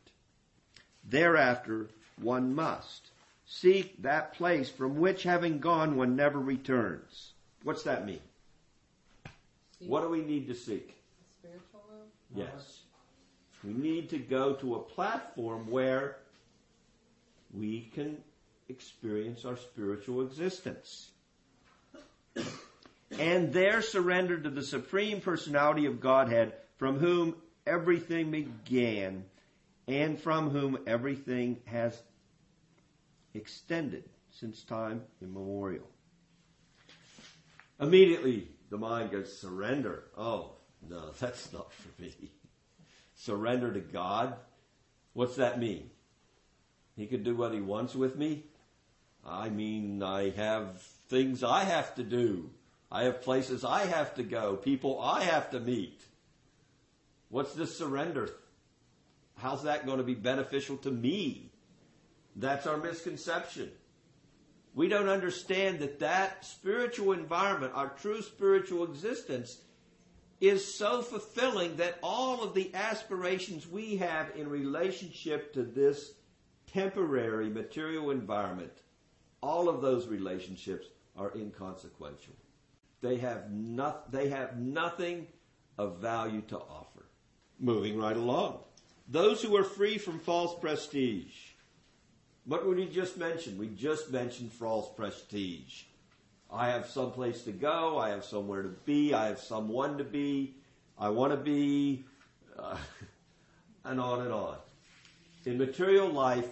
Thereafter, 1.02 1.88
one 2.20 2.54
must 2.54 3.08
seek 3.46 4.02
that 4.02 4.34
place 4.34 4.68
from 4.68 4.98
which, 4.98 5.22
having 5.22 5.60
gone, 5.60 5.96
one 5.96 6.14
never 6.14 6.38
returns. 6.38 7.32
What's 7.62 7.84
that 7.84 8.04
mean? 8.04 8.20
Seek 9.78 9.88
What 9.88 10.02
do 10.02 10.10
we 10.10 10.20
need 10.20 10.46
to 10.48 10.54
seek? 10.54 10.88
the 10.88 11.48
spiritual 11.48 11.80
world? 11.88 12.08
Yes. 12.34 12.80
We 13.64 13.72
need 13.72 14.10
to 14.10 14.18
go 14.18 14.52
to 14.56 14.74
a 14.74 14.80
platform 14.80 15.70
where 15.70 16.18
we 17.54 17.90
can 17.94 18.18
experience 18.68 19.46
our 19.46 19.56
spiritual 19.56 20.20
existence. 20.20 21.12
And 23.18 23.52
there 23.52 23.82
surrender 23.82 24.38
to 24.38 24.50
the 24.50 24.62
Supreme 24.62 25.20
Personality 25.20 25.86
of 25.86 26.00
Godhead, 26.00 26.52
from 26.76 26.98
whom 26.98 27.36
everything 27.66 28.30
began 28.30 29.24
and 29.86 30.20
from 30.20 30.50
whom 30.50 30.78
everything 30.86 31.58
has 31.64 32.00
extended 33.34 34.04
since 34.30 34.62
time 34.62 35.02
immemorial. 35.20 35.88
Immediately, 37.80 38.48
the 38.70 38.78
mind 38.78 39.10
goes, 39.10 39.36
surrender. 39.36 40.04
Oh, 40.16 40.52
no, 40.88 41.10
that's 41.18 41.52
not 41.52 41.72
for 41.72 42.02
me. 42.02 42.14
Surrender 43.14 43.72
to 43.72 43.80
God? 43.80 44.34
What's 45.12 45.36
that 45.36 45.58
mean? 45.58 45.90
He 46.96 47.06
can 47.06 47.22
do 47.22 47.34
what 47.34 47.52
he 47.52 47.60
wants 47.60 47.94
with 47.94 48.16
me? 48.16 48.44
I 49.26 49.48
mean, 49.48 50.02
I 50.02 50.30
have 50.30 50.80
things 51.08 51.42
I 51.42 51.64
have 51.64 51.94
to 51.96 52.02
do. 52.02 52.50
I 52.90 53.04
have 53.04 53.22
places 53.22 53.64
I 53.64 53.86
have 53.86 54.14
to 54.14 54.22
go, 54.22 54.56
people 54.56 55.00
I 55.00 55.22
have 55.24 55.50
to 55.50 55.60
meet. 55.60 56.00
What's 57.28 57.54
this 57.54 57.76
surrender? 57.76 58.30
How's 59.36 59.64
that 59.64 59.86
going 59.86 59.98
to 59.98 60.04
be 60.04 60.14
beneficial 60.14 60.78
to 60.78 60.90
me? 60.90 61.50
That's 62.34 62.66
our 62.66 62.78
misconception. 62.78 63.70
We 64.74 64.88
don't 64.88 65.08
understand 65.08 65.80
that 65.80 65.98
that 66.00 66.44
spiritual 66.44 67.12
environment, 67.12 67.72
our 67.74 67.88
true 67.88 68.22
spiritual 68.22 68.84
existence, 68.84 69.58
is 70.40 70.76
so 70.76 71.02
fulfilling 71.02 71.76
that 71.76 71.98
all 72.02 72.42
of 72.42 72.54
the 72.54 72.72
aspirations 72.74 73.66
we 73.66 73.96
have 73.96 74.30
in 74.36 74.48
relationship 74.48 75.52
to 75.54 75.64
this 75.64 76.12
temporary 76.72 77.50
material 77.50 78.10
environment, 78.10 78.72
all 79.40 79.68
of 79.68 79.82
those 79.82 80.06
relationships 80.06 80.86
are 81.16 81.32
inconsequential. 81.36 82.34
They 83.00 83.16
have, 83.18 83.50
not, 83.50 84.10
they 84.10 84.28
have 84.28 84.58
nothing 84.58 85.26
of 85.76 85.98
value 85.98 86.42
to 86.48 86.58
offer. 86.58 87.06
Moving 87.60 87.98
right 87.98 88.16
along. 88.16 88.58
Those 89.08 89.42
who 89.42 89.56
are 89.56 89.64
free 89.64 89.98
from 89.98 90.18
false 90.18 90.58
prestige. 90.60 91.34
What 92.44 92.66
would 92.66 92.76
we 92.76 92.86
just 92.86 93.16
mention? 93.16 93.58
We 93.58 93.68
just 93.68 94.10
mentioned 94.10 94.52
false 94.52 94.88
prestige. 94.94 95.84
I 96.50 96.70
have 96.70 96.86
some 96.86 97.12
place 97.12 97.42
to 97.42 97.52
go. 97.52 97.98
I 97.98 98.10
have 98.10 98.24
somewhere 98.24 98.62
to 98.62 98.68
be. 98.68 99.14
I 99.14 99.26
have 99.26 99.38
someone 99.38 99.98
to 99.98 100.04
be. 100.04 100.54
I 100.98 101.10
want 101.10 101.32
to 101.32 101.36
be, 101.36 102.04
uh, 102.58 102.76
and 103.84 104.00
on 104.00 104.22
and 104.22 104.32
on. 104.32 104.56
In 105.44 105.58
material 105.58 106.08
life, 106.08 106.48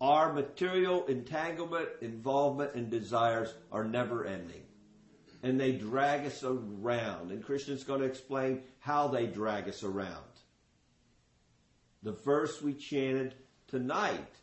our 0.00 0.32
material 0.32 1.06
entanglement, 1.06 1.88
involvement, 2.00 2.74
and 2.74 2.90
desires 2.90 3.54
are 3.72 3.84
never 3.84 4.24
ending. 4.26 4.65
And 5.42 5.60
they 5.60 5.72
drag 5.72 6.26
us 6.26 6.42
around. 6.42 7.30
And 7.30 7.44
Krishna's 7.44 7.84
going 7.84 8.00
to 8.00 8.06
explain 8.06 8.62
how 8.80 9.08
they 9.08 9.26
drag 9.26 9.68
us 9.68 9.82
around. 9.82 10.24
The 12.02 12.12
verse 12.12 12.62
we 12.62 12.74
chanted 12.74 13.34
tonight 13.68 14.34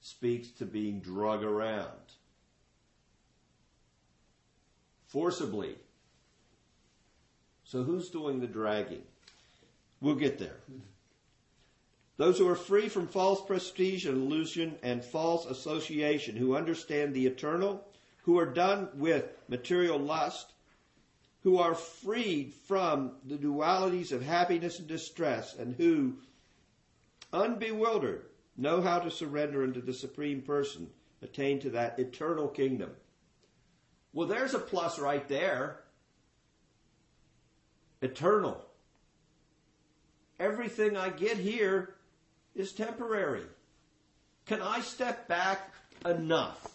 speaks 0.00 0.48
to 0.52 0.66
being 0.66 1.00
drug 1.00 1.42
around 1.42 1.90
forcibly. 5.14 5.76
So 7.62 7.84
who's 7.84 8.10
doing 8.10 8.40
the 8.40 8.48
dragging? 8.48 9.04
We'll 10.00 10.16
get 10.16 10.40
there. 10.40 10.58
Those 12.16 12.36
who 12.36 12.48
are 12.48 12.56
free 12.56 12.88
from 12.88 13.06
false 13.06 13.40
prestige 13.40 14.06
and 14.06 14.16
illusion 14.16 14.74
and 14.82 15.04
false 15.04 15.46
association, 15.46 16.36
who 16.36 16.56
understand 16.56 17.14
the 17.14 17.26
eternal, 17.26 17.86
who 18.24 18.38
are 18.38 18.46
done 18.46 18.88
with 18.94 19.26
material 19.48 19.98
lust, 19.98 20.52
who 21.42 21.58
are 21.58 21.74
freed 21.74 22.52
from 22.66 23.12
the 23.26 23.36
dualities 23.36 24.12
of 24.12 24.22
happiness 24.22 24.78
and 24.78 24.88
distress, 24.88 25.54
and 25.54 25.74
who, 25.76 26.14
unbewildered, 27.32 28.22
know 28.56 28.80
how 28.80 28.98
to 28.98 29.10
surrender 29.10 29.62
unto 29.62 29.82
the 29.82 29.92
Supreme 29.92 30.40
Person, 30.40 30.88
attain 31.22 31.60
to 31.60 31.70
that 31.70 31.98
eternal 31.98 32.48
kingdom. 32.48 32.90
Well, 34.14 34.28
there's 34.28 34.54
a 34.54 34.58
plus 34.58 34.98
right 34.98 35.28
there. 35.28 35.80
Eternal. 38.00 38.64
Everything 40.38 40.96
I 40.96 41.10
get 41.10 41.36
here 41.36 41.94
is 42.54 42.72
temporary. 42.72 43.44
Can 44.46 44.62
I 44.62 44.80
step 44.80 45.28
back 45.28 45.72
enough? 46.04 46.73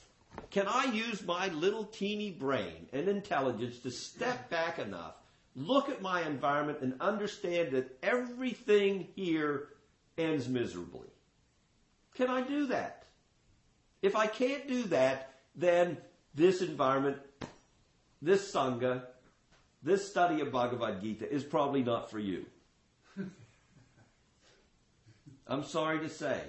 Can 0.51 0.67
I 0.67 0.85
use 0.85 1.25
my 1.25 1.47
little 1.49 1.85
teeny 1.85 2.31
brain 2.31 2.87
and 2.91 3.07
intelligence 3.07 3.79
to 3.79 3.91
step 3.91 4.49
back 4.49 4.79
enough, 4.79 5.15
look 5.55 5.89
at 5.89 6.01
my 6.01 6.25
environment, 6.25 6.79
and 6.81 6.99
understand 7.01 7.71
that 7.71 7.97
everything 8.01 9.07
here 9.15 9.69
ends 10.17 10.47
miserably? 10.47 11.07
Can 12.15 12.29
I 12.29 12.41
do 12.41 12.67
that? 12.67 13.05
If 14.01 14.15
I 14.15 14.27
can't 14.27 14.67
do 14.67 14.83
that, 14.83 15.33
then 15.55 15.97
this 16.33 16.61
environment, 16.61 17.17
this 18.21 18.51
Sangha, 18.51 19.03
this 19.83 20.09
study 20.09 20.41
of 20.41 20.51
Bhagavad 20.51 21.01
Gita 21.01 21.31
is 21.31 21.43
probably 21.43 21.83
not 21.83 22.09
for 22.09 22.19
you. 22.19 22.45
I'm 25.47 25.63
sorry 25.63 25.99
to 25.99 26.09
say. 26.09 26.41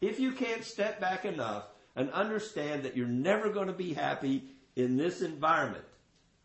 If 0.00 0.18
you 0.18 0.32
can't 0.32 0.64
step 0.64 1.00
back 1.00 1.24
enough 1.24 1.64
and 1.96 2.10
understand 2.12 2.82
that 2.84 2.96
you're 2.96 3.06
never 3.06 3.50
going 3.50 3.66
to 3.66 3.72
be 3.72 3.92
happy 3.92 4.44
in 4.76 4.96
this 4.96 5.22
environment, 5.22 5.84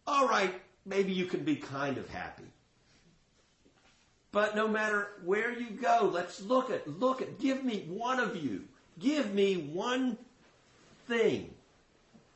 all 0.08 0.28
right, 0.28 0.54
maybe 0.86 1.14
you 1.14 1.26
can 1.26 1.44
be 1.44 1.56
kind 1.56 1.98
of 1.98 2.10
happy. 2.10 2.44
But 4.32 4.56
no 4.56 4.68
matter 4.68 5.08
where 5.24 5.58
you 5.58 5.70
go, 5.70 6.10
let's 6.14 6.42
look 6.42 6.70
at, 6.70 6.88
look 7.00 7.22
at, 7.22 7.40
give 7.40 7.64
me 7.64 7.86
one 7.88 8.20
of 8.20 8.36
you, 8.36 8.66
give 9.00 9.34
me 9.34 9.56
one 9.56 10.18
thing 11.08 11.54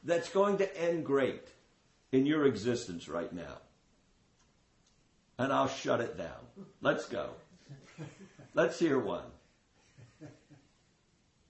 that's 0.04 0.30
going 0.30 0.58
to 0.60 0.82
end 0.82 1.06
great 1.06 1.44
in 2.12 2.26
your 2.26 2.46
existence 2.46 3.10
right 3.10 3.34
now. 3.34 3.58
And 5.38 5.52
I'll 5.52 5.68
shut 5.68 6.00
it 6.00 6.18
down. 6.18 6.68
Let's 6.82 7.06
go. 7.06 7.32
Let's 8.54 8.80
hear 8.80 8.98
one. 8.98 9.26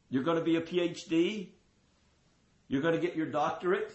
You're 0.09 0.23
going 0.23 0.39
to 0.39 0.43
be 0.43 0.55
a 0.55 0.61
PhD? 0.61 1.49
You're 2.69 2.81
going 2.83 2.93
to 2.93 3.01
get 3.01 3.15
your 3.15 3.25
doctorate? 3.25 3.91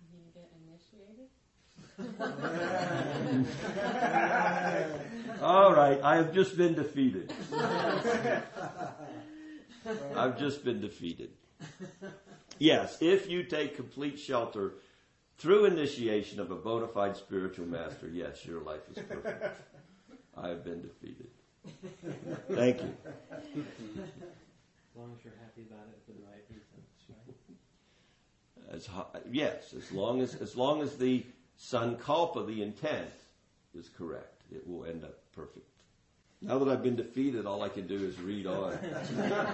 You 0.00 0.18
need 0.18 0.32
to 0.32 0.38
get 0.38 0.48
initiated? 0.64 1.28
All 5.42 5.74
right, 5.74 6.00
I 6.02 6.16
have 6.16 6.32
just 6.32 6.56
been 6.56 6.74
defeated. 6.74 7.32
I've 10.16 10.38
just 10.38 10.64
been 10.64 10.80
defeated. 10.80 11.30
Yes, 12.58 12.98
if 13.00 13.28
you 13.28 13.42
take 13.42 13.74
complete 13.74 14.18
shelter 14.20 14.74
through 15.38 15.64
initiation 15.64 16.38
of 16.38 16.52
a 16.52 16.54
bona 16.54 16.86
fide 16.86 17.16
spiritual 17.16 17.66
master, 17.66 18.08
yes, 18.08 18.46
your 18.46 18.60
life 18.62 18.82
is 18.94 19.02
perfect. 19.02 19.60
I 20.36 20.48
have 20.48 20.64
been 20.64 20.82
defeated. 20.82 21.26
Thank 22.48 22.80
you. 22.80 22.94
As 24.92 25.00
long 25.00 25.14
as 25.18 25.24
you're 25.24 25.32
happy 25.40 25.62
about 25.70 25.88
it 25.88 26.02
for 26.04 26.12
the 26.12 26.22
right 26.26 26.44
reasons, 26.50 26.86
right? 27.08 28.74
As 28.74 28.88
yes, 29.30 29.72
as 29.72 29.90
long 29.90 30.20
as 30.20 30.34
as 30.34 30.54
long 30.54 30.82
as 30.82 30.96
the 30.96 31.24
sankalpa, 31.58 32.46
the 32.46 32.62
intent, 32.62 33.08
is 33.74 33.88
correct, 33.88 34.42
it 34.54 34.68
will 34.68 34.84
end 34.84 35.02
up 35.02 35.14
perfect. 35.34 35.66
Now 36.42 36.58
that 36.58 36.68
I've 36.68 36.82
been 36.82 36.96
defeated, 36.96 37.46
all 37.46 37.62
I 37.62 37.70
can 37.70 37.86
do 37.86 38.04
is 38.04 38.20
read 38.20 38.46
on. 38.46 38.78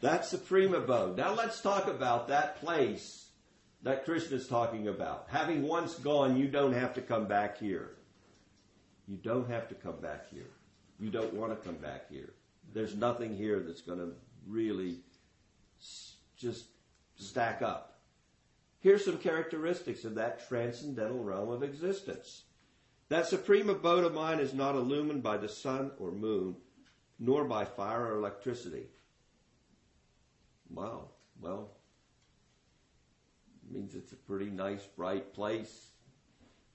That's 0.00 0.28
supreme 0.28 0.74
abode. 0.74 1.16
Now 1.16 1.34
let's 1.34 1.60
talk 1.60 1.88
about 1.88 2.28
that 2.28 2.60
place 2.60 3.26
that 3.82 4.04
Krishna 4.04 4.36
is 4.36 4.46
talking 4.46 4.88
about. 4.88 5.26
Having 5.28 5.62
once 5.62 5.94
gone, 5.94 6.36
you 6.36 6.48
don't 6.48 6.72
have 6.72 6.94
to 6.94 7.02
come 7.02 7.26
back 7.26 7.58
here. 7.58 7.96
You 9.06 9.16
don't 9.16 9.50
have 9.50 9.68
to 9.68 9.74
come 9.74 10.00
back 10.00 10.30
here. 10.30 10.50
You 10.98 11.10
don't 11.10 11.34
want 11.34 11.50
to 11.50 11.68
come 11.68 11.76
back 11.76 12.08
here. 12.10 12.32
There's 12.76 12.94
nothing 12.94 13.34
here 13.34 13.60
that's 13.60 13.80
going 13.80 14.00
to 14.00 14.12
really 14.46 14.98
just 16.36 16.66
stack 17.16 17.62
up. 17.62 18.00
Here's 18.80 19.02
some 19.02 19.16
characteristics 19.16 20.04
of 20.04 20.16
that 20.16 20.46
transcendental 20.46 21.24
realm 21.24 21.48
of 21.48 21.62
existence. 21.62 22.42
That 23.08 23.28
supreme 23.28 23.70
abode 23.70 24.04
of 24.04 24.12
mine 24.12 24.40
is 24.40 24.52
not 24.52 24.74
illumined 24.74 25.22
by 25.22 25.38
the 25.38 25.48
sun 25.48 25.92
or 25.98 26.12
moon, 26.12 26.56
nor 27.18 27.46
by 27.46 27.64
fire 27.64 28.08
or 28.08 28.18
electricity. 28.18 28.88
Wow. 30.68 31.12
Well, 31.40 31.70
means 33.70 33.94
it's 33.94 34.12
a 34.12 34.16
pretty 34.16 34.50
nice, 34.50 34.84
bright 34.84 35.32
place. 35.32 35.92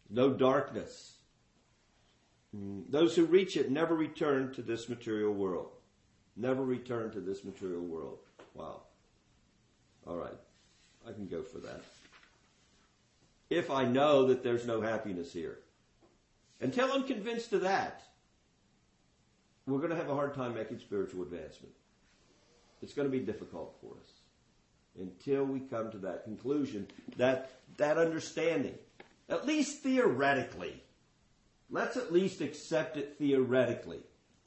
No 0.09 0.33
darkness. 0.33 1.17
Mm, 2.57 2.89
Those 2.89 3.15
who 3.15 3.25
reach 3.25 3.55
it 3.55 3.69
never 3.69 3.93
return 3.93 4.51
to 4.55 4.63
this 4.63 4.89
material 4.89 5.31
world. 5.31 5.73
Never 6.35 6.63
return 6.63 7.11
to 7.11 7.19
this 7.19 7.43
material 7.43 7.81
world. 7.81 8.19
Wow. 8.53 8.81
All 10.07 10.17
right. 10.17 10.37
I 11.07 11.11
can 11.11 11.27
go 11.27 11.43
for 11.43 11.59
that. 11.59 11.81
If 13.49 13.69
I 13.69 13.85
know 13.85 14.27
that 14.27 14.43
there's 14.43 14.65
no 14.65 14.81
happiness 14.81 15.33
here. 15.33 15.59
Until 16.61 16.91
I'm 16.91 17.03
convinced 17.03 17.53
of 17.53 17.61
that, 17.61 18.03
we're 19.67 19.79
going 19.79 19.89
to 19.89 19.95
have 19.95 20.09
a 20.09 20.15
hard 20.15 20.33
time 20.33 20.53
making 20.53 20.79
spiritual 20.79 21.23
advancement. 21.23 21.73
It's 22.81 22.93
going 22.93 23.09
to 23.09 23.17
be 23.17 23.23
difficult 23.23 23.75
for 23.81 23.93
us 24.01 24.11
until 24.99 25.45
we 25.45 25.59
come 25.59 25.91
to 25.91 25.97
that 25.99 26.23
conclusion, 26.23 26.87
that, 27.17 27.51
that 27.77 27.97
understanding. 27.97 28.75
At 29.29 29.45
least 29.45 29.81
theoretically. 29.81 30.81
Let's 31.69 31.95
at 31.95 32.11
least 32.11 32.41
accept 32.41 32.97
it 32.97 33.15
theoretically. 33.17 34.01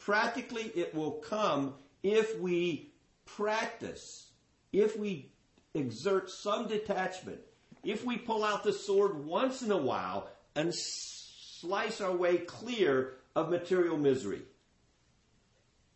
Practically, 0.04 0.70
it 0.74 0.94
will 0.94 1.12
come 1.12 1.72
if 2.02 2.38
we 2.38 2.92
practice, 3.24 4.28
if 4.70 4.98
we 4.98 5.30
exert 5.72 6.28
some 6.28 6.68
detachment, 6.68 7.40
if 7.82 8.04
we 8.04 8.18
pull 8.18 8.44
out 8.44 8.64
the 8.64 8.72
sword 8.72 9.24
once 9.24 9.62
in 9.62 9.70
a 9.70 9.78
while 9.78 10.28
and 10.54 10.74
slice 10.74 12.02
our 12.02 12.14
way 12.14 12.36
clear 12.36 13.14
of 13.34 13.48
material 13.48 13.96
misery. 13.96 14.42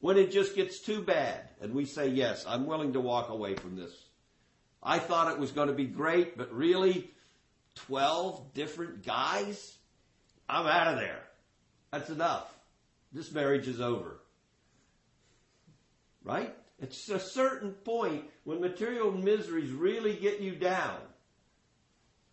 When 0.00 0.16
it 0.16 0.32
just 0.32 0.56
gets 0.56 0.80
too 0.80 1.02
bad 1.02 1.50
and 1.60 1.74
we 1.74 1.84
say, 1.84 2.08
yes, 2.08 2.46
I'm 2.48 2.64
willing 2.64 2.94
to 2.94 3.00
walk 3.00 3.28
away 3.28 3.56
from 3.56 3.76
this. 3.76 3.92
I 4.82 5.00
thought 5.00 5.30
it 5.30 5.38
was 5.38 5.52
going 5.52 5.68
to 5.68 5.74
be 5.74 5.84
great, 5.84 6.38
but 6.38 6.50
really, 6.54 7.10
12 7.74 8.54
different 8.54 9.04
guys? 9.04 9.76
I'm 10.48 10.66
out 10.66 10.94
of 10.94 10.98
there. 10.98 11.20
That's 11.92 12.08
enough. 12.08 12.54
This 13.12 13.32
marriage 13.32 13.68
is 13.68 13.80
over. 13.80 14.20
Right? 16.24 16.54
It's 16.80 17.08
a 17.08 17.18
certain 17.18 17.72
point 17.72 18.24
when 18.44 18.60
material 18.60 19.10
miseries 19.10 19.70
really 19.70 20.14
get 20.14 20.40
you 20.40 20.54
down. 20.54 20.98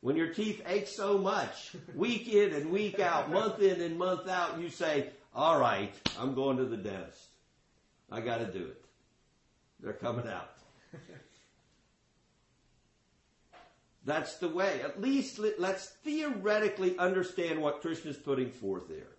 When 0.02 0.16
your 0.16 0.34
teeth 0.34 0.62
ache 0.68 0.88
so 0.88 1.18
much, 1.18 1.76
week 1.96 2.28
in 2.28 2.54
and 2.54 2.70
week 2.72 3.00
out, 3.00 3.32
month 3.32 3.60
in 3.62 3.82
and 3.82 3.98
month 3.98 4.28
out, 4.28 4.60
you 4.60 4.70
say, 4.70 5.10
all 5.34 5.60
right, 5.60 5.94
I'm 6.20 6.36
going 6.36 6.58
to 6.58 6.66
the 6.66 6.78
dentist. 6.78 7.26
I 8.12 8.22
got 8.22 8.38
to 8.38 8.46
do 8.46 8.66
it. 8.66 8.86
They're 9.80 9.94
coming 9.94 10.28
out. 10.28 10.52
That's 14.06 14.38
the 14.38 14.50
way. 14.50 14.82
At 14.84 15.02
least 15.02 15.40
let- 15.40 15.60
let's 15.60 15.90
theoretically 16.04 16.96
understand 17.00 17.60
what 17.60 17.82
Krishna 17.82 18.12
is 18.12 18.18
putting 18.18 18.52
forth 18.52 18.88
there. 18.88 19.15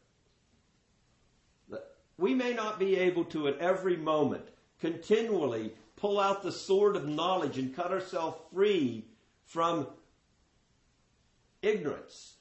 We 2.18 2.34
may 2.34 2.52
not 2.54 2.78
be 2.78 2.96
able 2.96 3.24
to 3.26 3.48
at 3.48 3.58
every 3.58 3.96
moment 3.96 4.48
continually 4.80 5.72
pull 5.96 6.20
out 6.20 6.42
the 6.42 6.52
sword 6.52 6.96
of 6.96 7.08
knowledge 7.08 7.58
and 7.58 7.74
cut 7.74 7.92
ourselves 7.92 8.38
free 8.52 9.06
from 9.44 9.86
ignorance, 11.62 12.34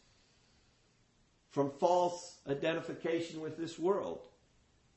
from 1.49 1.71
false 1.71 2.39
identification 2.47 3.41
with 3.41 3.57
this 3.57 3.80
world. 3.80 4.28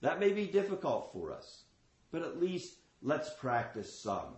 That 0.00 0.20
may 0.20 0.32
be 0.32 0.46
difficult 0.46 1.10
for 1.12 1.32
us, 1.32 1.62
but 2.10 2.22
at 2.22 2.40
least 2.40 2.74
let's 3.02 3.30
practice 3.30 3.92
some. 3.92 4.34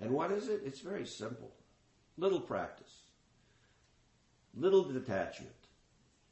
And 0.00 0.10
what 0.10 0.32
is 0.32 0.48
it? 0.48 0.62
It's 0.64 0.80
very 0.80 1.06
simple. 1.06 1.52
Little 2.16 2.40
practice. 2.40 3.02
Little 4.54 4.84
detachment. 4.84 5.59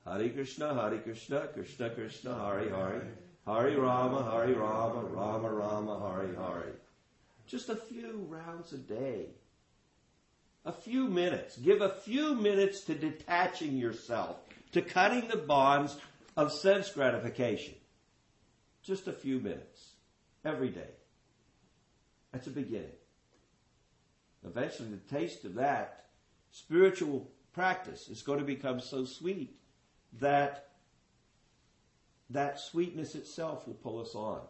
Hare 0.08 0.28
Krishna, 0.30 0.74
Hare 0.74 0.98
Krishna, 0.98 1.48
Krishna 1.48 1.90
Krishna, 1.90 2.34
Hare 2.34 2.70
Hare. 2.70 3.08
Hare 3.46 3.80
Rama, 3.80 4.30
Hare 4.30 4.54
Rama, 4.54 5.00
Rama 5.04 5.50
Rama, 5.50 6.12
Hare 6.14 6.34
Hare. 6.34 6.74
Just 7.46 7.68
a 7.68 7.76
few 7.76 8.26
rounds 8.28 8.72
a 8.72 8.78
day. 8.78 9.26
A 10.64 10.72
few 10.72 11.08
minutes. 11.08 11.56
Give 11.56 11.80
a 11.80 11.90
few 11.90 12.34
minutes 12.34 12.82
to 12.84 12.94
detaching 12.94 13.76
yourself, 13.76 14.36
to 14.72 14.82
cutting 14.82 15.28
the 15.28 15.36
bonds 15.36 15.96
of 16.36 16.52
sense 16.52 16.90
gratification. 16.90 17.74
Just 18.82 19.08
a 19.08 19.12
few 19.12 19.40
minutes. 19.40 19.92
Every 20.44 20.68
day. 20.70 20.90
That's 22.32 22.46
a 22.46 22.50
beginning. 22.50 22.92
Eventually, 24.44 24.90
the 24.90 25.18
taste 25.18 25.44
of 25.44 25.54
that 25.54 26.06
spiritual 26.50 27.30
practice 27.52 28.08
is 28.08 28.22
going 28.22 28.38
to 28.38 28.44
become 28.44 28.80
so 28.80 29.04
sweet 29.04 29.57
that 30.20 30.68
that 32.30 32.60
sweetness 32.60 33.14
itself 33.14 33.66
will 33.66 33.74
pull 33.74 34.00
us 34.00 34.14
on. 34.14 34.40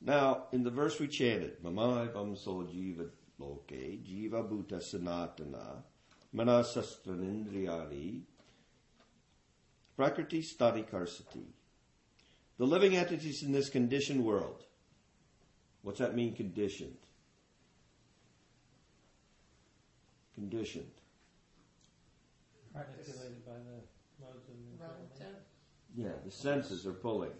Now, 0.00 0.44
in 0.52 0.64
the 0.64 0.70
verse 0.70 0.98
we 0.98 1.08
chanted, 1.08 1.62
Mama 1.62 2.08
Vamso 2.12 2.64
Jiva 2.66 3.08
Loke, 3.38 3.68
Jiva 3.70 4.48
Bhuta 4.48 4.80
Sanatana, 4.80 5.82
Manasastranindriyani, 6.34 8.22
Prakriti 9.96 10.42
Stadi 10.42 10.88
Karsati. 10.88 11.44
The 12.58 12.64
living 12.66 12.96
entities 12.96 13.42
in 13.42 13.52
this 13.52 13.68
conditioned 13.68 14.24
world. 14.24 14.64
What's 15.82 15.98
that 15.98 16.14
mean, 16.14 16.34
conditioned? 16.34 16.96
Conditioned. 20.34 20.90
Manipulated 22.74 23.44
by 23.44 23.52
the 23.52 24.24
modes 24.24 24.48
of 24.48 24.80
Relative. 24.80 25.36
Yeah, 25.94 26.12
the 26.24 26.30
senses 26.30 26.86
are 26.86 26.92
pulling. 26.92 27.32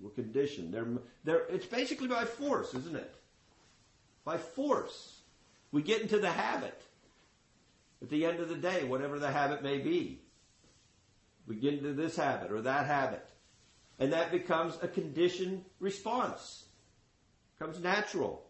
We're 0.00 0.10
conditioned. 0.10 0.72
They're, 0.72 0.86
they're, 1.24 1.46
it's 1.48 1.66
basically 1.66 2.08
by 2.08 2.24
force, 2.24 2.74
isn't 2.74 2.96
it? 2.96 3.14
By 4.24 4.38
force. 4.38 5.20
We 5.70 5.82
get 5.82 6.00
into 6.00 6.18
the 6.18 6.30
habit. 6.30 6.80
At 8.00 8.10
the 8.10 8.26
end 8.26 8.40
of 8.40 8.48
the 8.48 8.56
day, 8.56 8.84
whatever 8.84 9.18
the 9.18 9.30
habit 9.30 9.62
may 9.62 9.78
be, 9.78 10.20
we 11.46 11.56
get 11.56 11.74
into 11.74 11.92
this 11.92 12.16
habit 12.16 12.50
or 12.50 12.62
that 12.62 12.86
habit. 12.86 13.26
And 13.98 14.12
that 14.12 14.32
becomes 14.32 14.76
a 14.82 14.88
conditioned 14.88 15.64
response. 15.78 16.64
Becomes 17.58 17.80
natural. 17.80 18.44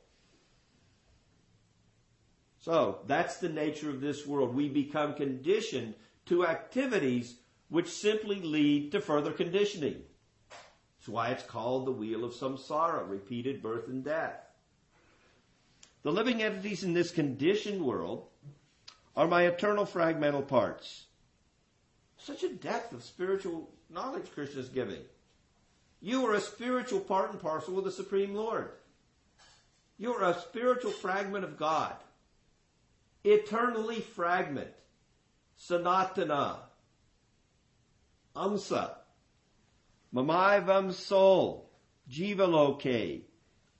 So, 2.63 3.01
that's 3.09 3.39
the 3.39 3.49
nature 3.49 3.91
of 3.91 4.01
this 4.01 4.25
world. 4.25 4.55
We 4.55 4.69
become 4.69 5.15
conditioned 5.15 5.95
to 6.27 6.47
activities 6.47 7.35
which 7.69 7.89
simply 7.89 8.41
lead 8.41 8.93
to 8.93 9.01
further 9.01 9.33
conditioning. 9.33 10.03
That's 10.49 11.09
why 11.09 11.31
it's 11.31 11.43
called 11.43 11.87
the 11.87 11.93
wheel 11.93 12.25
of 12.25 12.35
samsara, 12.35 13.09
repeated 13.11 13.63
birth 13.63 13.89
and 13.89 14.05
death. 14.05 14.39
The 16.05 16.13
living 16.13 16.41
entities 16.41 16.85
in 16.85 16.95
this 16.95 17.11
conditioned 17.11 17.85
world 17.85 18.29
are 19.17 19.27
my 19.27 19.43
eternal 19.43 19.85
fragmental 19.85 20.47
parts. 20.47 21.07
Such 22.17 22.45
a 22.45 22.49
depth 22.49 22.93
of 22.93 23.03
spiritual 23.03 23.71
knowledge 23.91 24.31
Krishna 24.33 24.61
is 24.61 24.69
giving. 24.69 25.03
You 26.01 26.25
are 26.27 26.35
a 26.35 26.41
spiritual 26.41 27.01
part 27.01 27.33
and 27.33 27.41
parcel 27.41 27.77
of 27.77 27.85
the 27.85 27.91
Supreme 27.91 28.37
Lord. 28.37 28.71
You 29.99 30.15
are 30.15 30.31
a 30.31 30.41
spiritual 30.41 30.93
fragment 30.93 31.43
of 31.43 31.59
God. 31.59 31.95
Eternally 33.25 34.01
fragment. 34.01 34.73
Sanatana. 35.59 36.57
Amsa. 38.35 38.95
Mamaivam 40.15 40.93
soul. 40.93 41.71
Jiva 42.11 42.49
loke. 42.49 43.23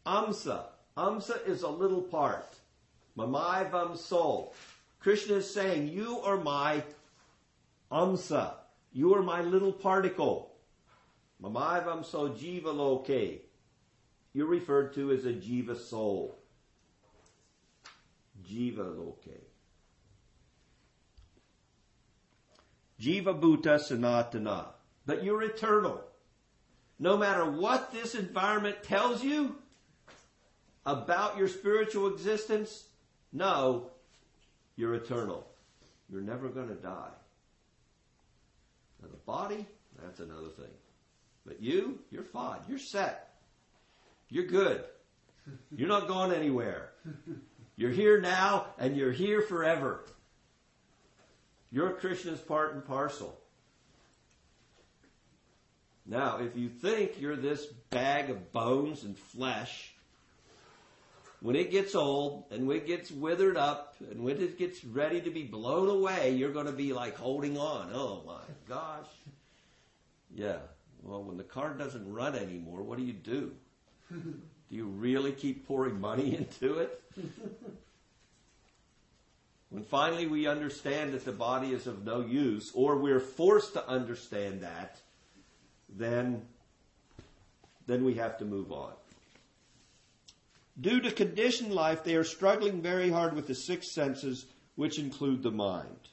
Amsa. 0.07 0.65
Amsa 0.97 1.47
is 1.47 1.63
a 1.63 1.69
little 1.69 2.03
part. 2.03 2.55
Mamaivam 3.17 3.97
soul. 3.97 4.55
Krishna 5.01 5.37
is 5.37 5.53
saying, 5.53 5.89
you 5.89 6.21
are 6.21 6.37
my 6.39 6.83
amsa. 7.91 8.55
You 8.93 9.15
are 9.15 9.23
my 9.23 9.43
little 9.43 9.73
particle. 9.73 10.53
Mamaivam 11.43 12.05
so 12.05 12.29
jiva 12.29 12.75
loke. 12.75 13.43
You're 14.33 14.47
referred 14.47 14.95
to 14.95 15.11
as 15.11 15.25
a 15.25 15.33
jiva 15.33 15.77
soul. 15.77 16.39
Jiva 18.49 18.97
loke. 18.97 19.41
Jiva 23.01 23.39
Bhuta 23.39 23.79
Sanatana. 23.79 24.67
But 25.05 25.25
you're 25.25 25.43
eternal. 25.43 26.03
No 26.99 27.17
matter 27.17 27.51
what 27.51 27.93
this 27.93 28.15
environment 28.15 28.83
tells 28.85 29.25
you 29.25 29.57
about 30.87 31.37
your 31.37 31.49
spiritual 31.49 32.07
existence, 32.13 32.85
no, 33.33 33.91
you're 34.77 34.95
eternal. 34.95 35.47
You're 36.11 36.21
never 36.21 36.49
going 36.49 36.69
to 36.69 36.75
die. 36.75 37.11
Now, 39.01 39.09
the 39.11 39.17
body, 39.17 39.67
that's 40.01 40.21
another 40.21 40.49
thing. 40.49 40.71
But 41.45 41.61
you, 41.61 41.99
you're 42.11 42.23
fine. 42.23 42.61
You're 42.69 42.79
set. 42.79 43.35
You're 44.29 44.47
good. 44.47 44.85
You're 45.75 45.89
not 45.89 46.07
going 46.07 46.33
anywhere. 46.33 46.91
You're 47.77 47.91
here 47.91 48.21
now 48.21 48.67
and 48.79 48.97
you're 48.97 49.13
here 49.13 49.43
forever. 49.43 50.05
You're 51.71 51.93
Krishna's 51.93 52.41
part 52.41 52.75
and 52.75 52.85
parcel. 52.87 53.39
Now, 56.05 56.39
if 56.39 56.57
you 56.57 56.69
think 56.69 57.21
you're 57.21 57.37
this 57.37 57.65
bag 57.91 58.29
of 58.29 58.53
bones 58.53 59.05
and 59.05 59.17
flesh, 59.17 59.95
when 61.41 61.57
it 61.57 61.71
gets 61.71 61.95
old 61.95 62.45
and 62.51 62.67
when 62.67 62.77
it 62.77 62.87
gets 62.87 63.11
withered 63.11 63.57
up 63.57 63.97
and 64.11 64.23
when 64.23 64.41
it 64.41 64.59
gets 64.59 64.85
ready 64.85 65.21
to 65.21 65.31
be 65.31 65.45
blown 65.45 65.89
away, 65.89 66.31
you're 66.31 66.53
going 66.53 66.67
to 66.67 66.73
be 66.73 66.93
like 66.93 67.17
holding 67.17 67.57
on. 67.57 67.91
Oh 67.95 68.23
my 68.27 68.43
gosh. 68.69 69.07
Yeah. 70.35 70.59
Well, 71.03 71.23
when 71.25 71.37
the 71.37 71.45
car 71.45 71.75
doesn't 71.75 72.13
run 72.13 72.37
anymore, 72.37 72.83
what 72.83 72.99
do 72.99 73.05
you 73.05 73.13
do? 73.13 73.53
Do 74.73 74.79
you 74.79 74.87
really 74.87 75.33
keep 75.33 75.69
pouring 75.69 76.01
money 76.01 76.35
into 76.39 76.79
it? 76.79 77.03
When 79.69 79.85
finally 79.85 80.27
we 80.27 80.47
understand 80.47 81.13
that 81.13 81.27
the 81.27 81.33
body 81.33 81.73
is 81.73 81.87
of 81.87 82.07
no 82.07 82.23
use, 82.23 82.73
or 82.75 82.97
we're 82.97 83.21
forced 83.21 83.75
to 83.75 83.87
understand 83.87 84.63
that, 84.63 84.99
then, 85.91 86.41
then 87.87 88.03
we 88.03 88.15
have 88.15 88.39
to 88.39 88.47
move 88.47 88.73
on. 88.73 88.95
Due 90.81 91.01
to 91.01 91.11
conditioned 91.11 91.75
life, 91.75 92.03
they 92.03 92.15
are 92.15 92.25
struggling 92.25 92.81
very 92.81 93.11
hard 93.11 93.35
with 93.35 93.47
the 93.47 93.55
six 93.55 93.93
senses, 93.93 94.47
which 94.77 94.99
include 94.99 95.43
the 95.43 95.51
mind. 95.51 96.09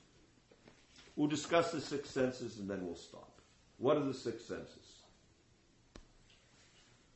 We'll 1.16 1.30
discuss 1.30 1.72
the 1.72 1.80
six 1.80 2.10
senses 2.10 2.60
and 2.60 2.70
then 2.70 2.86
we'll 2.86 2.96
stop. 2.96 3.40
What 3.78 3.96
are 3.96 4.04
the 4.04 4.14
six 4.14 4.44
senses? 4.44 4.89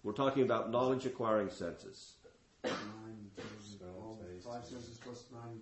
We're 0.03 0.13
talking 0.13 0.43
about 0.43 0.69
knowledge 0.69 1.05
acquiring 1.05 1.49
senses. 1.49 2.15
Nine, 2.63 2.73
all 3.97 4.19
five 4.43 4.65
senses 4.65 4.99
plus 5.03 5.25
nine. 5.31 5.59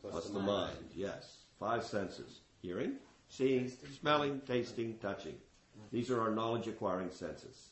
Plus 0.00 0.30
the 0.30 0.40
mind, 0.40 0.76
yes. 0.94 1.42
Five 1.60 1.84
senses. 1.84 2.40
Hearing, 2.62 2.94
seeing, 3.28 3.70
smelling, 4.00 4.40
tasting, 4.46 4.98
touching. 5.00 5.34
These 5.92 6.10
are 6.10 6.20
our 6.20 6.30
knowledge 6.30 6.66
acquiring 6.68 7.10
senses. 7.10 7.68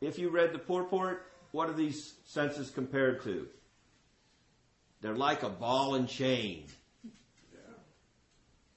If 0.00 0.18
you 0.18 0.28
read 0.28 0.52
the 0.52 0.58
purport, 0.58 1.32
what 1.52 1.70
are 1.70 1.74
these 1.74 2.14
senses 2.26 2.70
compared 2.70 3.22
to? 3.24 3.48
They're 5.00 5.14
like 5.14 5.42
a 5.42 5.48
ball 5.48 5.94
and 5.94 6.08
chain. 6.08 6.66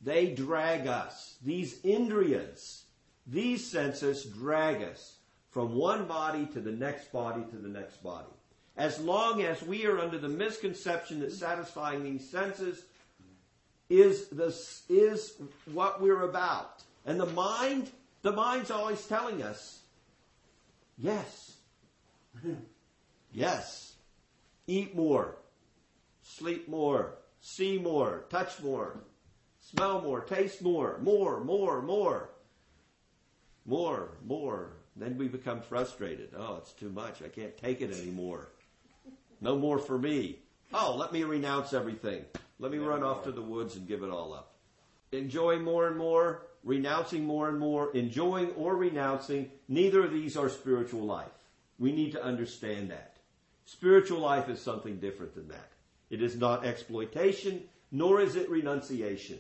They 0.02 0.28
drag 0.28 0.88
us. 0.88 1.36
These 1.44 1.82
indriyas, 1.82 2.84
these 3.28 3.70
senses 3.70 4.24
drag 4.24 4.82
us 4.82 5.19
from 5.52 5.76
one 5.76 6.06
body 6.06 6.46
to 6.48 6.60
the 6.60 6.72
next 6.72 7.12
body 7.12 7.44
to 7.50 7.56
the 7.58 7.68
next 7.68 8.04
body. 8.04 8.28
As 8.78 9.00
long 9.00 9.42
as 9.42 9.62
we 9.62 9.86
are 9.86 10.00
under 10.00 10.18
the 10.18 10.30
misconception 10.30 11.20
that 11.20 11.34
satisfying 11.34 12.04
these 12.04 12.30
senses 12.30 12.84
is 13.90 14.28
the, 14.28 14.56
is 14.88 15.34
what 15.74 16.02
we're 16.02 16.22
about. 16.22 16.84
And 17.06 17.20
the 17.20 17.26
mind, 17.26 17.90
the 18.22 18.32
mind's 18.32 18.72
always 18.72 19.06
telling 19.06 19.42
us, 19.42 19.80
yes, 20.98 21.58
yes, 23.34 23.96
eat 24.68 24.96
more, 24.96 25.36
sleep 26.22 26.70
more, 26.70 27.16
see 27.42 27.80
more, 27.80 28.26
touch 28.30 28.62
more, 28.62 29.00
smell 29.60 30.02
more, 30.02 30.22
taste 30.22 30.62
more, 30.62 31.00
more, 31.02 31.44
more, 31.44 31.82
more, 31.82 32.30
more, 33.66 34.12
more. 34.26 34.79
Then 35.00 35.18
we 35.18 35.30
become 35.30 35.62
frustrated. 35.62 36.34
Oh, 36.38 36.58
it's 36.58 36.74
too 36.74 36.90
much. 36.90 37.22
I 37.24 37.30
can't 37.30 37.58
take 37.58 37.82
it 37.82 37.98
anymore. 37.98 38.50
No 39.40 39.58
more 39.58 39.80
for 39.80 39.98
me. 39.98 40.40
Oh, 40.74 40.96
let 40.98 41.14
me 41.14 41.24
renounce 41.24 41.74
everything. 41.74 42.26
Let 42.60 42.72
me 42.72 42.78
run 42.80 43.02
off 43.02 43.24
to 43.24 43.32
the 43.32 43.42
woods 43.42 43.78
and 43.78 43.88
give 43.88 44.04
it 44.04 44.10
all 44.10 44.34
up. 44.34 44.56
Enjoying 45.14 45.64
more 45.64 45.88
and 45.88 45.98
more, 45.98 46.44
renouncing 46.64 47.26
more 47.26 47.48
and 47.48 47.58
more, 47.58 47.92
enjoying 47.96 48.52
or 48.52 48.76
renouncing, 48.76 49.50
neither 49.70 50.04
of 50.04 50.12
these 50.12 50.36
are 50.36 50.50
spiritual 50.50 51.02
life. 51.02 51.32
We 51.80 51.94
need 51.94 52.12
to 52.12 52.24
understand 52.24 52.92
that. 52.92 53.18
Spiritual 53.66 54.20
life 54.20 54.50
is 54.50 54.62
something 54.62 54.98
different 54.98 55.34
than 55.34 55.48
that. 55.48 55.72
It 56.10 56.22
is 56.22 56.36
not 56.36 56.66
exploitation, 56.66 57.64
nor 57.92 58.20
is 58.20 58.36
it 58.36 58.50
renunciation. 58.50 59.40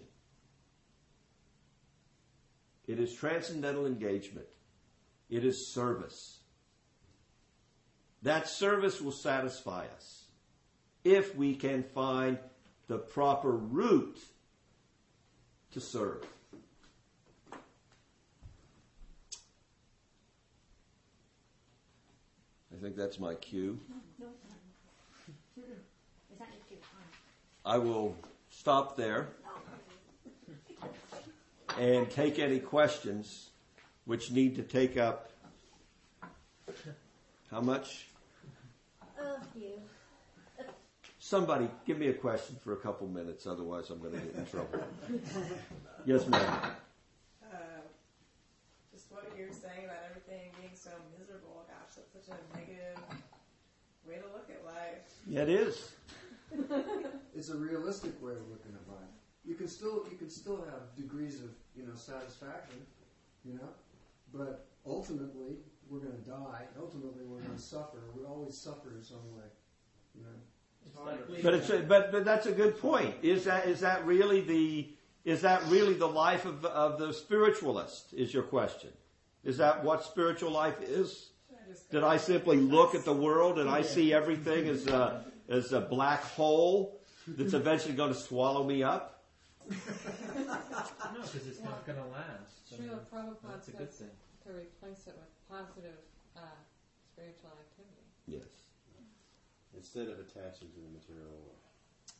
It 2.87 2.99
is 2.99 3.13
transcendental 3.13 3.85
engagement. 3.85 4.47
It 5.29 5.45
is 5.45 5.67
service. 5.67 6.39
That 8.23 8.49
service 8.49 8.99
will 8.99 9.11
satisfy 9.11 9.85
us 9.95 10.25
if 11.03 11.35
we 11.35 11.55
can 11.55 11.83
find 11.83 12.37
the 12.87 12.97
proper 12.97 13.51
route 13.51 14.19
to 15.71 15.79
serve. 15.79 16.25
I 22.73 22.81
think 22.81 22.95
that's 22.95 23.19
my 23.19 23.35
cue. 23.35 23.79
No, 23.89 23.95
no. 24.19 24.27
Is 25.57 26.39
that 26.39 26.47
your 26.47 26.59
cue? 26.67 26.77
I 27.65 27.77
will 27.77 28.15
stop 28.49 28.97
there 28.97 29.27
oh, 30.81 30.87
and 31.77 32.09
take 32.09 32.39
any 32.39 32.59
questions 32.59 33.49
which 34.09 34.31
need 34.31 34.55
to 34.55 34.63
take 34.63 34.97
up 34.97 35.29
how 37.51 37.61
much? 37.61 38.07
Oh, 39.21 39.37
you. 39.55 39.73
Somebody 41.19 41.69
give 41.85 41.99
me 41.99 42.07
a 42.07 42.13
question 42.13 42.55
for 42.63 42.73
a 42.73 42.77
couple 42.77 43.07
minutes, 43.07 43.45
otherwise 43.45 43.91
I'm 43.91 43.99
going 43.99 44.13
to 44.13 44.19
get 44.19 44.33
in 44.33 44.45
trouble. 44.47 44.83
yes, 46.07 46.25
ma'am. 46.25 46.41
Uh, 46.41 47.55
just 48.91 49.11
what 49.11 49.31
you're 49.37 49.53
saying 49.53 49.85
about 49.85 50.01
everything 50.09 50.49
being 50.59 50.73
so 50.73 50.89
miserable. 51.19 51.67
Gosh, 51.67 51.97
that's 51.97 52.11
such 52.11 52.35
a 52.35 52.57
negative 52.57 52.97
way 54.07 54.15
to 54.15 54.25
look 54.33 54.49
at 54.49 54.65
life. 54.65 55.05
Yeah, 55.27 55.43
it 55.43 55.49
is. 55.49 55.91
It's 57.35 57.49
a 57.49 57.55
realistic 57.55 58.21
way 58.21 58.33
of 58.33 58.41
looking 58.49 58.73
at 58.73 58.85
life. 58.91 59.13
You 59.45 59.55
can 59.55 59.69
still 59.69 60.03
you 60.11 60.17
can 60.17 60.29
still 60.29 60.57
have 60.57 60.93
degrees 60.97 61.35
of 61.35 61.51
you 61.73 61.83
know 61.83 61.93
satisfaction, 61.95 62.81
you 63.45 63.53
know, 63.53 63.69
but 64.33 64.67
ultimately 64.85 65.57
we're 65.89 65.99
going 65.99 66.15
to 66.15 66.29
die. 66.29 66.65
Ultimately 66.79 67.23
we're 67.25 67.41
going 67.41 67.55
to 67.55 67.61
suffer. 67.61 67.97
We 68.15 68.25
always 68.25 68.57
suffer 68.57 68.93
in 68.95 69.03
some 69.03 69.23
way, 69.35 69.45
you 70.15 70.21
know. 70.21 70.29
It's 70.85 70.97
like 70.97 71.43
But 71.43 71.53
it's 71.53 71.69
a, 71.69 71.79
but 71.79 72.11
but 72.11 72.25
that's 72.25 72.45
a 72.45 72.51
good 72.51 72.79
point. 72.79 73.15
Is 73.21 73.45
that 73.45 73.67
is 73.67 73.81
that 73.81 74.05
really 74.05 74.41
the 74.41 74.89
is 75.25 75.41
that 75.41 75.63
really 75.67 75.93
the 75.93 76.07
life 76.07 76.45
of 76.45 76.65
of 76.65 76.99
the 76.99 77.13
spiritualist? 77.13 78.13
Is 78.13 78.33
your 78.33 78.43
question? 78.43 78.91
Is 79.43 79.57
that 79.57 79.83
what 79.83 80.03
spiritual 80.03 80.51
life 80.51 80.81
is? 80.81 81.29
Should 81.67 81.91
Did 81.91 82.03
I 82.03 82.17
simply 82.17 82.57
look 82.57 82.95
at 82.95 83.05
the 83.05 83.13
world 83.13 83.59
and 83.59 83.69
I 83.69 83.81
see 83.81 84.13
everything 84.13 84.67
as 84.67 84.87
a 84.87 85.25
as 85.49 85.73
a 85.73 85.81
black 85.81 86.23
hole 86.23 86.99
that's 87.27 87.53
eventually 87.53 87.93
going 87.93 88.13
to 88.13 88.19
swallow 88.19 88.63
me 88.63 88.83
up? 88.83 89.18
No, 89.69 91.21
because 91.21 91.47
it's 91.47 91.61
not 91.61 91.85
going 91.85 91.97
to 91.97 92.05
last. 92.05 92.73
I 92.73 92.81
mean, 92.81 92.89
Srila 92.89 92.99
Prabhupada 93.11 93.51
that's 93.51 93.67
a 93.67 93.71
good 93.71 93.91
says 93.91 93.99
thing. 93.99 94.09
to 94.45 94.49
replace 94.49 95.07
it 95.07 95.15
with 95.17 95.29
positive 95.49 95.99
uh, 96.35 96.41
spiritual 97.13 97.51
activity. 97.59 98.05
Yes. 98.27 98.47
Instead 99.75 100.07
of 100.07 100.19
attaching 100.19 100.69
to 100.69 100.79
the 100.79 100.91
material 100.93 101.29
world. 101.29 101.55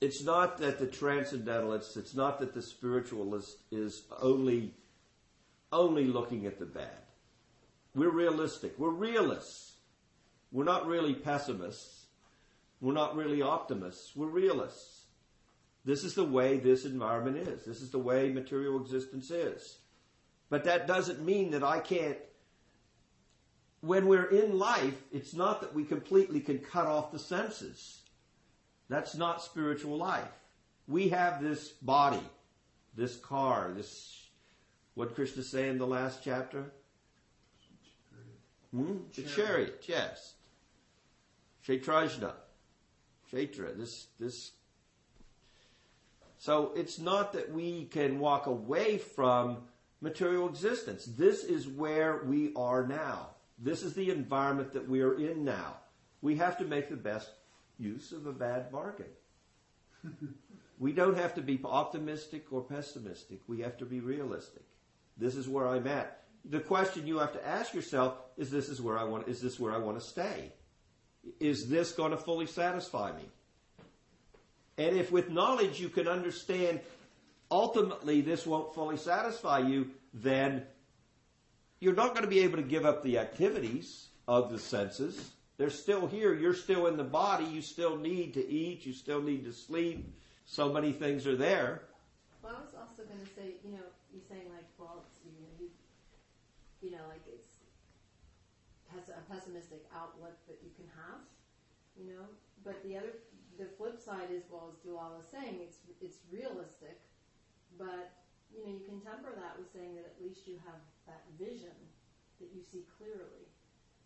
It's 0.02 0.24
not 0.24 0.58
that 0.60 0.80
the 0.80 0.88
transcendentalist, 0.88 1.97
it's 1.97 2.16
not 2.16 2.39
that 2.39 2.54
the 2.54 2.62
spiritualist 2.62 3.58
is 3.72 4.04
only 4.22 4.74
only 5.72 6.06
looking 6.06 6.45
at 6.45 6.58
the 6.58 6.66
bad. 6.66 7.04
We're 7.93 8.10
realistic. 8.10 8.78
We're 8.80 8.89
realists. 8.89 9.74
We're 10.52 10.64
not 10.64 10.88
really 10.88 11.14
pessimists. 11.14 12.06
We're 12.82 12.93
not 12.93 13.16
really 13.16 13.41
optimists. 13.41 14.16
We're 14.16 14.28
realists. 14.28 14.99
This 15.86 16.03
is 16.03 16.13
the 16.13 16.25
way 16.25 16.57
this 16.57 16.86
environment 16.86 17.38
is. 17.38 17.65
This 17.65 17.82
is 17.82 17.89
the 17.89 17.99
way 17.99 18.32
material 18.32 18.82
existence 18.82 19.32
is. 19.32 19.77
But 20.49 20.65
that 20.65 20.88
doesn't 20.88 21.23
mean 21.23 21.51
that 21.51 21.63
I 21.63 21.80
can't. 21.80 22.17
When 23.82 24.07
we're 24.07 24.30
in 24.30 24.59
life, 24.59 25.01
it's 25.11 25.34
not 25.34 25.61
that 25.61 25.73
we 25.73 25.86
completely 25.86 26.41
can 26.41 26.59
cut 26.59 26.86
off 26.86 27.11
the 27.11 27.19
senses. 27.19 28.01
That's 28.89 29.15
not 29.15 29.41
spiritual 29.41 29.97
life. 29.97 30.27
We 30.88 31.09
have 31.09 31.41
this 31.41 31.69
body, 31.69 32.23
this 32.95 33.15
car, 33.17 33.71
this, 33.75 34.27
what 34.95 35.15
Krishna 35.15 35.43
say 35.43 35.69
in 35.69 35.77
the 35.77 35.88
last 35.88 36.21
chapter? 36.23 36.71
Hmm? 38.71 38.97
The 39.15 39.21
chariot, 39.21 39.84
yes. 39.88 40.34
Kshetrajna. 41.65 42.34
Kshetra, 43.32 43.77
this, 43.77 44.07
this. 44.19 44.51
So 46.39 46.71
it's 46.73 46.99
not 46.99 47.33
that 47.33 47.51
we 47.51 47.85
can 47.85 48.17
walk 48.17 48.47
away 48.47 48.97
from 48.97 49.57
material 49.99 50.47
existence. 50.47 51.03
This 51.05 51.43
is 51.43 51.67
where 51.67 52.23
we 52.23 52.53
are 52.55 52.87
now. 52.87 53.31
This 53.57 53.83
is 53.83 53.93
the 53.93 54.09
environment 54.09 54.71
that 54.71 54.87
we 54.87 55.01
are 55.01 55.19
in 55.19 55.43
now. 55.43 55.75
We 56.21 56.37
have 56.37 56.57
to 56.59 56.63
make 56.63 56.89
the 56.89 56.95
best 56.95 57.29
use 57.77 58.13
of 58.13 58.25
a 58.25 58.31
bad 58.31 58.71
bargain. 58.71 59.11
we 60.79 60.93
don't 60.93 61.17
have 61.17 61.35
to 61.35 61.41
be 61.41 61.59
optimistic 61.65 62.45
or 62.51 62.61
pessimistic. 62.61 63.41
We 63.47 63.59
have 63.59 63.77
to 63.79 63.85
be 63.85 63.99
realistic. 63.99 64.63
This 65.17 65.35
is 65.35 65.49
where 65.49 65.67
I'm 65.67 65.87
at. 65.87 66.23
The 66.45 66.61
question 66.61 67.05
you 67.05 67.19
have 67.19 67.33
to 67.33 67.45
ask 67.45 67.73
yourself 67.73 68.15
is 68.37 68.49
this 68.49 68.69
is 68.69 68.81
where 68.81 68.97
I 68.97 69.03
want 69.03 69.27
is 69.27 69.41
this 69.41 69.59
where 69.59 69.73
I 69.73 69.77
want 69.77 69.99
to 69.99 70.05
stay? 70.05 70.53
Is 71.41 71.67
this 71.67 71.91
going 71.91 72.11
to 72.11 72.17
fully 72.17 72.45
satisfy 72.45 73.11
me? 73.11 73.29
And 74.80 74.95
if 74.95 75.11
with 75.11 75.30
knowledge 75.30 75.77
you 75.82 75.89
can 75.89 76.07
understand 76.07 76.80
ultimately 77.51 78.21
this 78.21 78.47
won't 78.47 78.73
fully 78.73 78.95
satisfy 78.95 79.59
you, 79.59 79.91
then 80.13 80.63
you're 81.82 81.93
not 81.93 82.13
going 82.15 82.23
to 82.23 82.30
be 82.30 82.39
able 82.39 82.55
to 82.55 82.63
give 82.63 82.86
up 82.86 83.03
the 83.03 83.19
activities 83.19 84.07
of 84.25 84.49
the 84.49 84.57
senses. 84.57 85.32
They're 85.57 85.69
still 85.69 86.07
here. 86.07 86.34
You're 86.34 86.53
still 86.53 86.88
in 86.88 86.95
the 86.95 87.03
body. 87.03 87.43
You 87.43 87.61
still 87.61 87.97
need 87.97 88.34
to 88.36 88.49
eat. 88.49 88.86
You 88.86 88.93
still 88.93 89.21
need 89.21 89.43
to 89.43 89.51
sleep. 89.51 90.15
So 90.45 90.71
many 90.71 90.93
things 90.93 91.27
are 91.27 91.36
there. 91.36 91.82
Well, 92.41 92.55
I 92.55 92.61
was 92.61 92.73
also 92.73 93.03
going 93.03 93.19
to 93.19 93.32
say, 93.36 93.59
you 93.65 93.71
know, 93.71 93.84
you're 94.13 94.23
saying 94.30 94.47
like, 94.55 94.63
well, 94.80 95.03
you 95.25 95.34
know, 95.43 95.51
you, 95.59 95.67
you 96.82 96.91
know, 96.95 97.03
like 97.09 97.21
it's 97.27 99.09
a 99.09 99.32
pessimistic 99.32 99.84
outlook 99.93 100.38
that 100.47 100.57
you 100.63 100.69
can 100.77 100.88
have, 100.95 101.19
you 101.99 102.07
know. 102.13 102.23
But 102.63 102.82
the 102.84 102.97
other, 102.97 103.13
the 103.60 103.68
flip 103.76 103.99
side 103.99 104.32
is, 104.32 104.47
well, 104.47 104.72
as 104.72 104.80
Dulal 104.80 105.20
was 105.20 105.28
saying, 105.28 105.60
it's 105.60 105.84
it's 105.99 106.24
realistic, 106.32 107.03
but 107.76 108.16
you 108.55 108.64
know, 108.64 108.72
you 108.72 108.82
can 108.88 109.03
temper 109.03 109.36
that 109.36 109.60
with 109.60 109.68
saying 109.76 109.99
that 109.99 110.07
at 110.07 110.18
least 110.24 110.47
you 110.47 110.55
have 110.64 110.80
that 111.05 111.28
vision 111.36 111.76
that 112.39 112.49
you 112.55 112.64
see 112.64 112.88
clearly. 112.97 113.45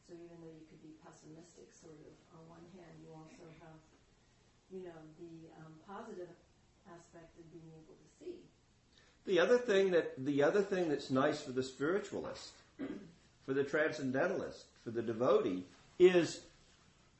So 0.03 0.17
even 0.17 0.35
though 0.41 0.51
you 0.51 0.65
could 0.67 0.81
be 0.81 0.97
pessimistic, 1.05 1.69
sort 1.71 1.95
of 1.95 2.11
on 2.35 2.43
one 2.49 2.65
hand, 2.75 2.91
you 2.99 3.13
also 3.13 3.47
have, 3.63 3.79
you 4.73 4.83
know, 4.83 4.99
the 5.21 5.47
um, 5.61 5.71
positive 5.87 6.33
aspect 6.89 7.37
of 7.39 7.45
being 7.53 7.69
able 7.71 7.95
to 7.95 8.09
see. 8.19 8.41
The 9.25 9.39
other 9.39 9.61
thing 9.61 9.91
that 9.91 10.17
the 10.17 10.43
other 10.43 10.61
thing 10.61 10.89
that's 10.89 11.13
nice 11.13 11.39
for 11.39 11.53
the 11.53 11.63
spiritualist, 11.63 12.57
for 13.45 13.53
the 13.53 13.63
transcendentalist, 13.63 14.65
for 14.83 14.89
the 14.91 15.01
devotee, 15.01 15.63
is 15.99 16.41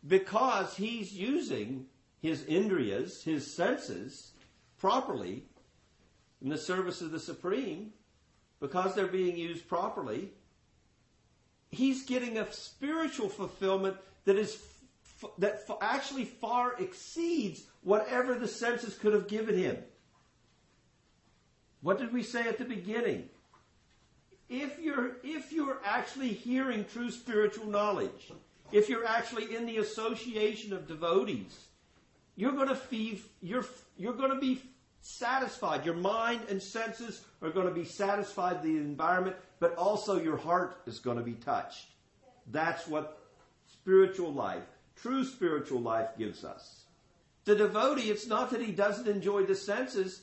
because 0.06 0.76
he's 0.76 1.14
using 1.14 1.86
his 2.24 2.44
indriyas, 2.44 3.22
his 3.22 3.54
senses, 3.54 4.32
properly 4.80 5.44
in 6.42 6.48
the 6.48 6.58
service 6.58 7.02
of 7.02 7.12
the 7.12 7.20
Supreme, 7.20 7.92
because 8.62 8.96
they're 8.96 9.08
being 9.08 9.38
used 9.38 9.68
properly, 9.68 10.30
he's 11.70 12.06
getting 12.06 12.38
a 12.38 12.52
spiritual 12.54 13.28
fulfillment 13.28 13.98
that 14.24 14.38
is 14.38 14.58
f- 15.22 15.32
that 15.38 15.66
f- 15.70 15.78
actually 15.82 16.24
far 16.24 16.76
exceeds 16.80 17.64
whatever 17.82 18.36
the 18.36 18.48
senses 18.48 18.98
could 18.98 19.12
have 19.12 19.28
given 19.28 19.58
him. 19.58 19.78
What 21.82 22.00
did 22.00 22.14
we 22.14 22.24
say 22.24 22.48
at 22.48 22.58
the 22.58 22.64
beginning? 22.64 23.28
If 24.48 24.80
you're 24.80 25.18
if 25.24 25.52
you're 25.52 25.82
actually 25.84 26.30
hearing 26.30 26.86
true 26.86 27.12
spiritual 27.12 27.66
knowledge, 27.66 28.32
if 28.72 28.88
you're 28.88 29.06
actually 29.06 29.54
in 29.54 29.66
the 29.66 29.80
association 29.80 30.72
of 30.72 30.88
devotees, 30.88 31.68
you're 32.36 32.52
going 32.52 32.70
to 32.70 32.76
feel 32.76 33.18
you're 33.42 33.66
you're 33.98 34.14
going 34.14 34.32
to 34.32 34.40
be 34.40 34.62
satisfied. 35.02 35.86
Your 35.86 35.96
mind 35.96 36.42
and 36.50 36.62
senses 36.62 37.22
are 37.42 37.50
going 37.50 37.68
to 37.68 37.74
be 37.74 37.86
satisfied 37.86 38.64
the 38.64 38.78
environment, 38.78 39.36
but 39.60 39.76
also 39.76 40.20
your 40.20 40.38
heart 40.38 40.82
is 40.86 41.00
going 41.00 41.18
to 41.18 41.24
be 41.24 41.34
touched. 41.34 41.88
That's 42.52 42.88
what 42.88 43.20
spiritual 43.68 44.34
life, 44.34 44.64
true 44.96 45.24
spiritual 45.24 45.82
life 45.82 46.10
gives 46.18 46.44
us. 46.44 46.84
The 47.46 47.56
devotee, 47.56 48.10
it's 48.10 48.28
not 48.28 48.52
that 48.52 48.62
he 48.62 48.72
doesn't 48.72 49.08
enjoy 49.08 49.44
the 49.44 49.56
senses, 49.56 50.22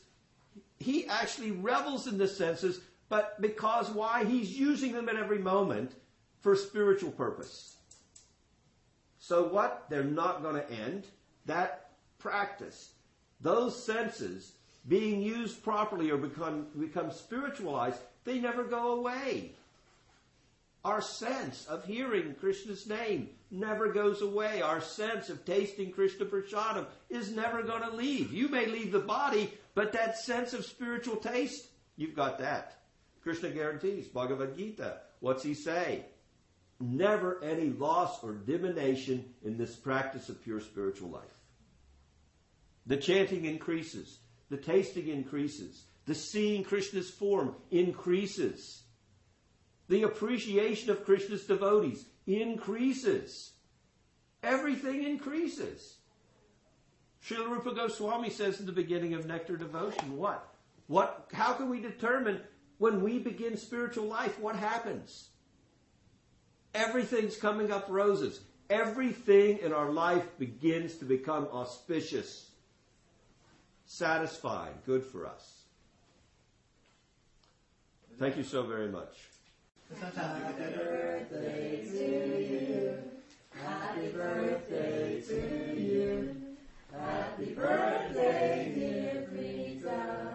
he 0.79 1.07
actually 1.07 1.51
revels 1.51 2.07
in 2.07 2.17
the 2.17 2.27
senses, 2.27 2.81
but 3.11 3.41
because 3.41 3.91
why? 3.91 4.25
He's 4.25 4.59
using 4.59 4.93
them 4.93 5.09
at 5.11 5.17
every 5.17 5.39
moment 5.39 5.93
for 6.41 6.57
spiritual 6.57 7.11
purpose. 7.11 7.77
So 9.19 9.49
what? 9.49 9.87
They're 9.91 10.03
not 10.03 10.43
going 10.43 10.57
to 10.57 10.71
end. 10.71 11.07
That 11.45 11.90
practice, 12.21 12.93
those 13.41 13.85
senses 13.85 14.53
being 14.87 15.21
used 15.21 15.63
properly 15.63 16.11
or 16.11 16.17
become, 16.17 16.67
become 16.79 17.11
spiritualized, 17.11 17.99
they 18.25 18.39
never 18.39 18.65
go 18.65 18.93
away. 18.93 19.53
Our 20.85 21.03
sense 21.03 21.67
of 21.67 21.85
hearing 21.85 22.35
Krishna's 22.41 22.87
name 22.87 23.29
never 23.51 23.93
goes 23.93 24.23
away. 24.23 24.63
Our 24.63 24.81
sense 24.81 25.29
of 25.29 25.45
tasting 25.45 25.93
Krishna 25.93 26.25
Prasadam 26.25 26.87
is 27.11 27.33
never 27.33 27.63
going 27.63 27.83
to 27.83 27.95
leave. 27.95 28.33
You 28.33 28.49
may 28.49 28.67
leave 28.67 28.91
the 28.91 29.01
body, 29.01 29.53
but 29.75 29.93
that 29.93 30.19
sense 30.19 30.55
of 30.55 30.65
spiritual 30.65 31.17
taste, 31.17 31.67
you've 31.97 32.17
got 32.17 32.39
that. 32.39 32.79
Krishna 33.23 33.51
guarantees. 33.51 34.09
Bhagavad 34.09 34.57
Gita. 34.57 35.01
What's 35.21 35.43
he 35.43 35.53
say? 35.53 36.07
Never 36.81 37.45
any 37.45 37.69
loss 37.69 38.25
or 38.25 38.33
diminution 38.33 39.35
in 39.45 39.59
this 39.59 39.77
practice 39.77 40.31
of 40.31 40.43
pure 40.43 40.61
spiritual 40.61 41.11
life. 41.11 41.40
The 42.87 42.97
chanting 42.97 43.45
increases. 43.45 44.19
The 44.49 44.57
tasting 44.57 45.09
increases. 45.09 45.85
The 46.07 46.15
seeing 46.15 46.65
Krishna's 46.65 47.11
form 47.11 47.55
increases. 47.71 48.83
The 49.89 50.03
appreciation 50.03 50.91
of 50.91 51.05
Krishna's 51.05 51.45
devotees 51.45 52.05
increases. 52.27 53.53
Everything 54.43 55.05
increases. 55.05 55.97
Srila 57.25 57.51
Rupa 57.51 57.75
Goswami 57.75 58.31
says 58.31 58.61
in 58.61 58.67
the 58.67 58.73
beginning 58.73 59.15
of 59.15 59.27
Nectar 59.27 59.57
Devotion, 59.57 60.17
what? 60.17 60.55
What, 60.87 61.29
how 61.33 61.53
can 61.53 61.69
we 61.69 61.81
determine 61.81 62.41
when 62.79 63.03
we 63.03 63.19
begin 63.19 63.57
spiritual 63.57 64.07
life, 64.07 64.39
what 64.41 64.57
happens? 64.57 65.29
Everything's 66.75 67.37
coming 67.37 67.71
up 67.71 67.87
roses. 67.89 68.41
Everything 68.71 69.59
in 69.59 69.73
our 69.73 69.91
life 69.91 70.27
begins 70.39 70.95
to 70.97 71.05
become 71.05 71.47
auspicious, 71.53 72.50
satisfying, 73.91 74.75
good 74.87 75.05
for 75.05 75.27
us. 75.27 75.65
Thank 78.19 78.37
you 78.37 78.45
so 78.45 78.63
very 78.63 78.89
much. 78.89 79.29
Happy 80.01 80.23
birthday 80.77 81.85
to 81.91 81.99
you. 82.41 82.99
Happy 83.51 84.09
birthday 84.13 85.21
to 85.27 85.81
you. 85.81 86.37
Happy 86.97 87.47
birthday, 87.53 88.73
dear 88.77 89.29
Rita. 89.33 90.35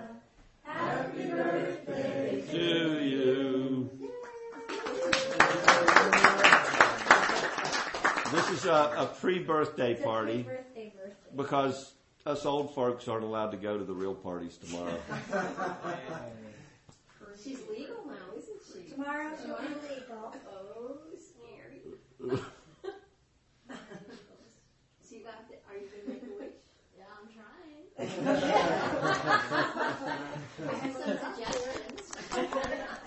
Happy 0.63 1.25
birthday 1.27 2.43
To 2.51 2.99
you. 2.99 3.89
This 8.31 8.49
is 8.49 8.65
a, 8.65 8.93
a 8.97 9.15
pre-birthday 9.19 9.95
party 9.95 10.45
because 11.35 11.94
us 12.25 12.43
old 12.43 12.73
folks 12.73 13.07
aren't 13.07 13.23
allowed 13.23 13.51
to 13.51 13.57
go 13.57 13.77
to 13.77 13.83
the 13.83 13.93
real 13.93 14.15
parties 14.15 14.57
tomorrow. 14.57 14.97
She's 17.43 17.59
legal 17.69 18.03
now, 18.07 18.35
isn't 18.35 18.61
she? 18.65 18.89
Tomorrow 18.91 19.29
she'll 19.39 19.55
be 19.57 19.67
legal. 19.87 20.33
Oh, 20.49 20.97
scary. 21.19 21.81
so 25.03 25.15
you 25.15 25.23
got 25.23 25.47
the, 25.47 25.57
are 25.69 25.77
you 25.77 25.85
going 25.85 26.01
to 26.01 26.09
make 26.09 26.23
a 26.23 26.25
wish? 26.39 26.57
Yeah, 26.97 27.13
I'm 27.13 27.29
trying. 27.29 27.85
I 30.67 30.73
have 30.81 30.95
some 30.95 31.13
suggestions. 31.35 33.04